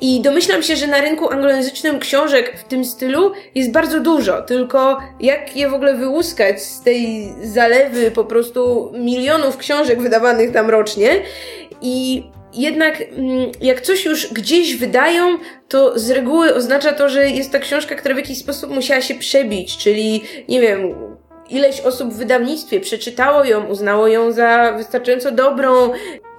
[0.00, 4.98] I domyślam się, że na rynku anglojęzycznym książek w tym stylu jest bardzo dużo, tylko
[5.20, 11.22] jak je w ogóle wyłuskać z tej zalewy po prostu milionów książek wydawanych tam rocznie
[11.82, 12.22] i
[12.54, 15.38] jednak mm, jak coś już gdzieś wydają,
[15.68, 19.14] to z reguły oznacza to, że jest to książka, która w jakiś sposób musiała się
[19.14, 20.94] przebić, czyli nie wiem,
[21.50, 25.90] ileś osób w wydawnictwie przeczytało ją, uznało ją za wystarczająco dobrą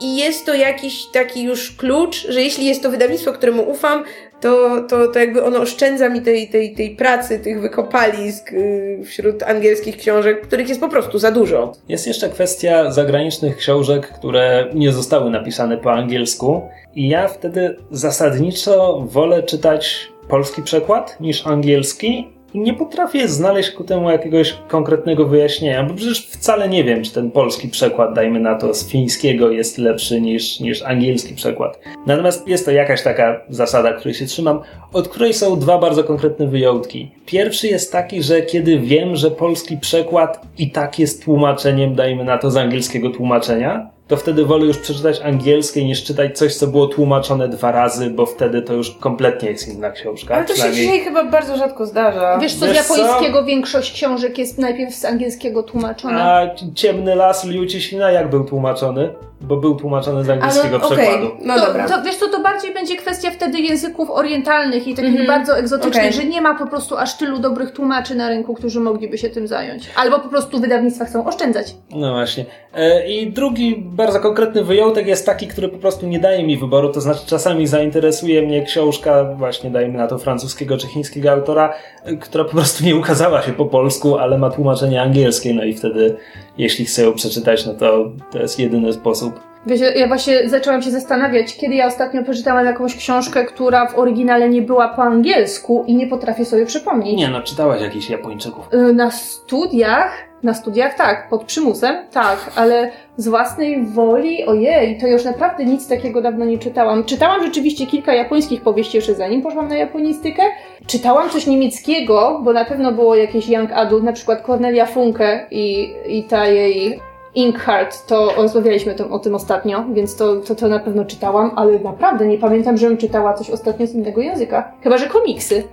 [0.01, 4.03] i jest to jakiś taki już klucz, że jeśli jest to wydawnictwo, któremu ufam,
[4.41, 9.43] to, to, to jakby ono oszczędza mi tej, tej, tej pracy, tych wykopalisk yy, wśród
[9.43, 11.73] angielskich książek, których jest po prostu za dużo.
[11.89, 16.61] Jest jeszcze kwestia zagranicznych książek, które nie zostały napisane po angielsku.
[16.95, 22.27] I ja wtedy zasadniczo wolę czytać polski przekład niż angielski.
[22.53, 27.31] Nie potrafię znaleźć ku temu jakiegoś konkretnego wyjaśnienia, bo przecież wcale nie wiem, czy ten
[27.31, 31.79] polski przekład, dajmy na to, z fińskiego jest lepszy niż, niż angielski przekład.
[32.07, 34.59] Natomiast jest to jakaś taka zasada, której się trzymam,
[34.93, 37.11] od której są dwa bardzo konkretne wyjątki.
[37.25, 42.37] Pierwszy jest taki, że kiedy wiem, że polski przekład i tak jest tłumaczeniem, dajmy na
[42.37, 46.87] to, z angielskiego tłumaczenia, to wtedy wolę już przeczytać angielskie niż czytać coś, co było
[46.87, 50.35] tłumaczone dwa razy, bo wtedy to już kompletnie jest inna książka.
[50.35, 52.37] Ale to się dzisiaj chyba bardzo rzadko zdarza.
[52.37, 52.97] Wiesz co, z Wiesz co?
[52.97, 56.33] japońskiego większość książek jest najpierw z angielskiego tłumaczona.
[56.33, 59.09] A Ciemny las Liu Cixina jak był tłumaczony?
[59.41, 61.31] Bo był tłumaczony z angielskiego Ale, przekładu.
[61.41, 61.87] No to, dobra.
[61.89, 65.27] To, wiesz co, to bardziej będzie kwestia wtedy języków orientalnych i takich Mhm.
[65.27, 66.13] bardzo egzotycznych, Okej.
[66.13, 69.47] że nie ma po prostu aż tylu dobrych tłumaczy na rynku, którzy mogliby się tym
[69.47, 69.83] zająć.
[69.95, 71.75] Albo po prostu wydawnictwa chcą oszczędzać.
[71.95, 72.45] No właśnie.
[72.75, 76.89] E, I drugi bardzo konkretny wyjątek jest taki, który po prostu nie daje mi wyboru,
[76.93, 81.73] to znaczy czasami zainteresuje mnie książka, właśnie dajmy na to francuskiego czy chińskiego autora,
[82.05, 85.73] e, która po prostu nie ukazała się po polsku, ale ma tłumaczenie angielskie, no i
[85.73, 86.15] wtedy
[86.57, 89.39] jeśli chcę ją przeczytać, no to to jest jedyny sposób.
[89.65, 94.49] Wiesz, ja właśnie zaczęłam się zastanawiać, kiedy ja ostatnio przeczytałam jakąś książkę, która w oryginale
[94.49, 97.17] nie była po angielsku i nie potrafię sobie przypomnieć.
[97.17, 98.69] Nie no, czytałaś jakichś Japończyków.
[98.73, 100.11] Y, Na studiach,
[100.43, 105.87] na studiach tak, pod przymusem, tak, ale z własnej woli, ojej, to już naprawdę nic
[105.87, 107.03] takiego dawno nie czytałam.
[107.03, 110.43] Czytałam rzeczywiście kilka japońskich powieści jeszcze zanim poszłam na japonistykę.
[110.87, 115.93] Czytałam coś niemieckiego, bo na pewno było jakieś young adult, na przykład Cornelia Funke i,
[116.07, 116.99] i ta jej
[117.35, 122.27] Inkheart, to rozmawialiśmy o tym ostatnio, więc to, to, to na pewno czytałam, ale naprawdę
[122.27, 124.71] nie pamiętam, żebym czytała coś ostatnio z innego języka.
[124.83, 125.63] Chyba, że komiksy.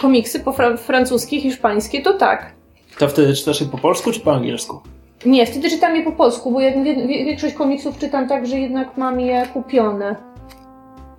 [0.00, 2.61] Komiksy po fra- francuskie, hiszpańskie, to tak.
[2.98, 4.80] To wtedy czytasz je po polsku czy po angielsku?
[5.26, 6.72] Nie, wtedy czytam je po polsku, bo ja
[7.06, 10.16] większość komiksów czytam tak, że jednak mam je kupione.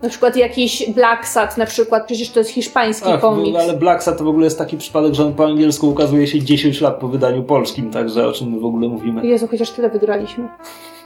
[0.02, 3.60] Na przykład jakiś Black Sat, na przykład, przecież to jest hiszpański Ach, komiks.
[3.60, 6.42] ale Black Sat to w ogóle jest taki przypadek, że on po angielsku ukazuje się
[6.42, 9.28] 10 lat po wydaniu polskim, także o czym my w ogóle mówimy.
[9.28, 10.48] Jezu, chociaż tyle wygraliśmy.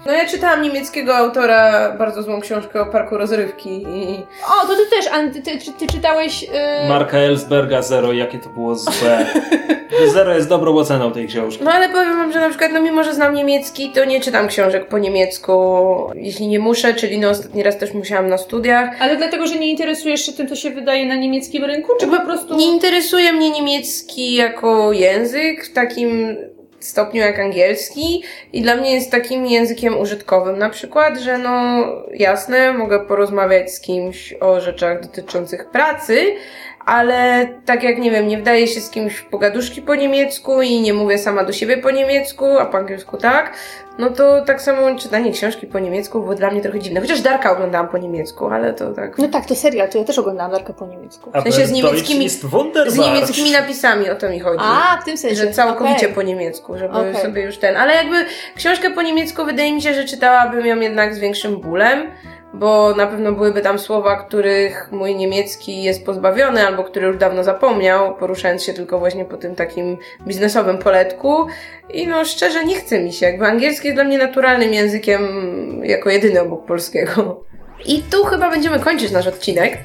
[0.07, 4.25] No ja czytałam niemieckiego autora bardzo złą książkę o parku rozrywki i...
[4.47, 6.43] O, to ty też, Anny, ty, ty, ty czytałeś...
[6.43, 6.89] Yy...
[6.89, 9.25] Marka Ellsberga Zero, jakie to było złe.
[10.13, 11.63] Zero jest dobrą oceną tej książki.
[11.63, 14.47] No ale powiem wam, że na przykład, no mimo, że znam niemiecki, to nie czytam
[14.47, 18.89] książek po niemiecku, jeśli nie muszę, czyli no ostatni raz też musiałam na studiach.
[19.01, 22.19] Ale dlatego, że nie interesujesz się tym, co się wydaje na niemieckim rynku, czy po
[22.19, 22.55] prostu...
[22.55, 26.37] Nie interesuje mnie niemiecki jako język w takim
[26.79, 28.23] stopniu jak angielski
[28.53, 30.57] i dla mnie jest takim językiem użytkowym.
[30.57, 36.35] Na przykład, że no jasne, mogę porozmawiać z kimś o rzeczach dotyczących pracy,
[36.87, 40.81] ale tak jak nie wiem, nie wdaję się z kimś w pogaduszki po niemiecku i
[40.81, 43.53] nie mówię sama do siebie po niemiecku, a po angielsku tak,
[43.97, 47.01] no to tak samo czytanie książki po niemiecku było dla mnie trochę dziwne.
[47.01, 49.17] Chociaż Darka oglądałam po niemiecku, ale to tak.
[49.17, 51.29] No tak, to serial, to ja też oglądałam Darkę po niemiecku.
[51.33, 52.29] A W sensie z niemieckimi-.
[52.87, 54.63] Z niemieckimi napisami o to mi chodzi.
[54.63, 55.35] A, w tym sensie.
[55.35, 56.13] Że całkowicie Okej.
[56.13, 57.15] po niemiecku, żeby Okej.
[57.15, 57.77] sobie już ten.
[57.77, 58.25] Ale jakby
[58.55, 62.11] książkę po niemiecku wydaje mi się, że czytałabym ją jednak z większym bólem,
[62.59, 67.43] bo na pewno byłyby tam słowa, których mój niemiecki jest pozbawiony, albo który już dawno
[67.43, 69.97] zapomniał, poruszając się tylko właśnie po tym takim
[70.27, 71.47] biznesowym poletku.
[71.93, 73.25] I no szczerze nie chce mi się.
[73.25, 75.21] Jakby angielski jest dla mnie naturalnym językiem
[75.83, 77.43] jako jedyny obok polskiego.
[77.85, 79.77] I tu chyba będziemy kończyć nasz odcinek.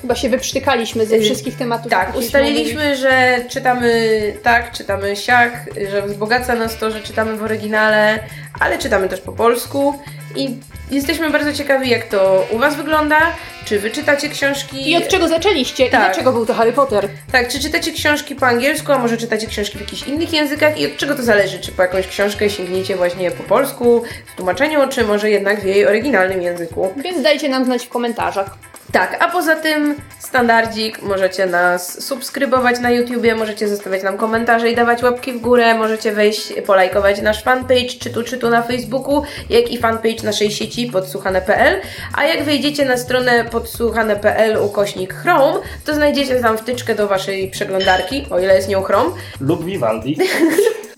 [0.00, 1.90] Chyba się wyprztykaliśmy ze wszystkich tematów.
[1.90, 5.52] Tak, ustaliliśmy, że czytamy tak, czytamy siak,
[5.90, 8.18] że wzbogaca nas to, że czytamy w oryginale,
[8.60, 9.94] ale czytamy też po polsku
[10.36, 10.56] i
[10.90, 13.18] jesteśmy bardzo ciekawi, jak to u Was wygląda.
[13.64, 14.90] Czy Wy czytacie książki?
[14.90, 15.90] I od czego zaczęliście?
[15.90, 16.00] Tak.
[16.02, 17.08] I dlaczego był to Harry Potter?
[17.32, 20.86] Tak, czy czytacie książki po angielsku, a może czytacie książki w jakichś innych językach i
[20.86, 21.58] od czego to zależy?
[21.58, 24.02] Czy po jakąś książkę sięgniecie właśnie po polsku,
[24.32, 26.92] w tłumaczeniu, czy może jednak w jej oryginalnym języku?
[26.96, 28.58] Więc dajcie nam znać w komentarzach.
[28.92, 34.76] Tak, a poza tym standardzik, możecie nas subskrybować na YouTubie, możecie zostawiać nam komentarze i
[34.76, 39.22] dawać łapki w górę, możecie wejść, polajkować nasz fanpage, czy tu, czy tu na Facebooku,
[39.50, 41.80] jak i fanpage naszej sieci podsłuchane.pl,
[42.14, 48.26] a jak wejdziecie na stronę podsłuchane.pl ukośnik Chrome, to znajdziecie tam wtyczkę do waszej przeglądarki,
[48.30, 49.10] o ile jest nią Chrome,
[49.40, 50.16] Lub Vivaldi.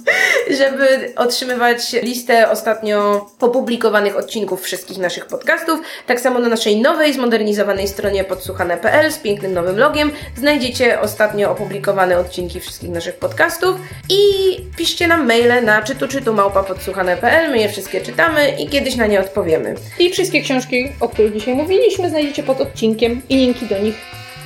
[0.51, 5.81] żeby otrzymywać listę ostatnio opublikowanych odcinków wszystkich naszych podcastów.
[6.07, 12.19] Tak samo na naszej nowej, zmodernizowanej stronie podsłuchane.pl z pięknym nowym logiem znajdziecie ostatnio opublikowane
[12.19, 13.77] odcinki wszystkich naszych podcastów
[14.09, 14.21] i
[14.77, 16.09] piszcie nam maile na czytu
[17.51, 19.75] my je wszystkie czytamy i kiedyś na nie odpowiemy.
[19.99, 23.95] I wszystkie książki, o których dzisiaj mówiliśmy, znajdziecie pod odcinkiem i linki do nich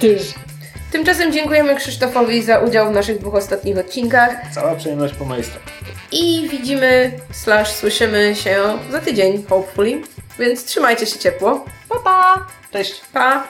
[0.00, 0.51] też.
[0.93, 5.66] Tymczasem dziękujemy Krzysztofowi za udział w naszych dwóch ostatnich odcinkach Cała przyjemność po mojej stronie.
[6.12, 10.03] i widzimy slash słyszymy się za tydzień, hopefully.
[10.38, 11.64] Więc trzymajcie się ciepło.
[11.88, 12.47] Pa, pa!
[12.72, 13.01] Cześć.
[13.12, 13.49] Pa!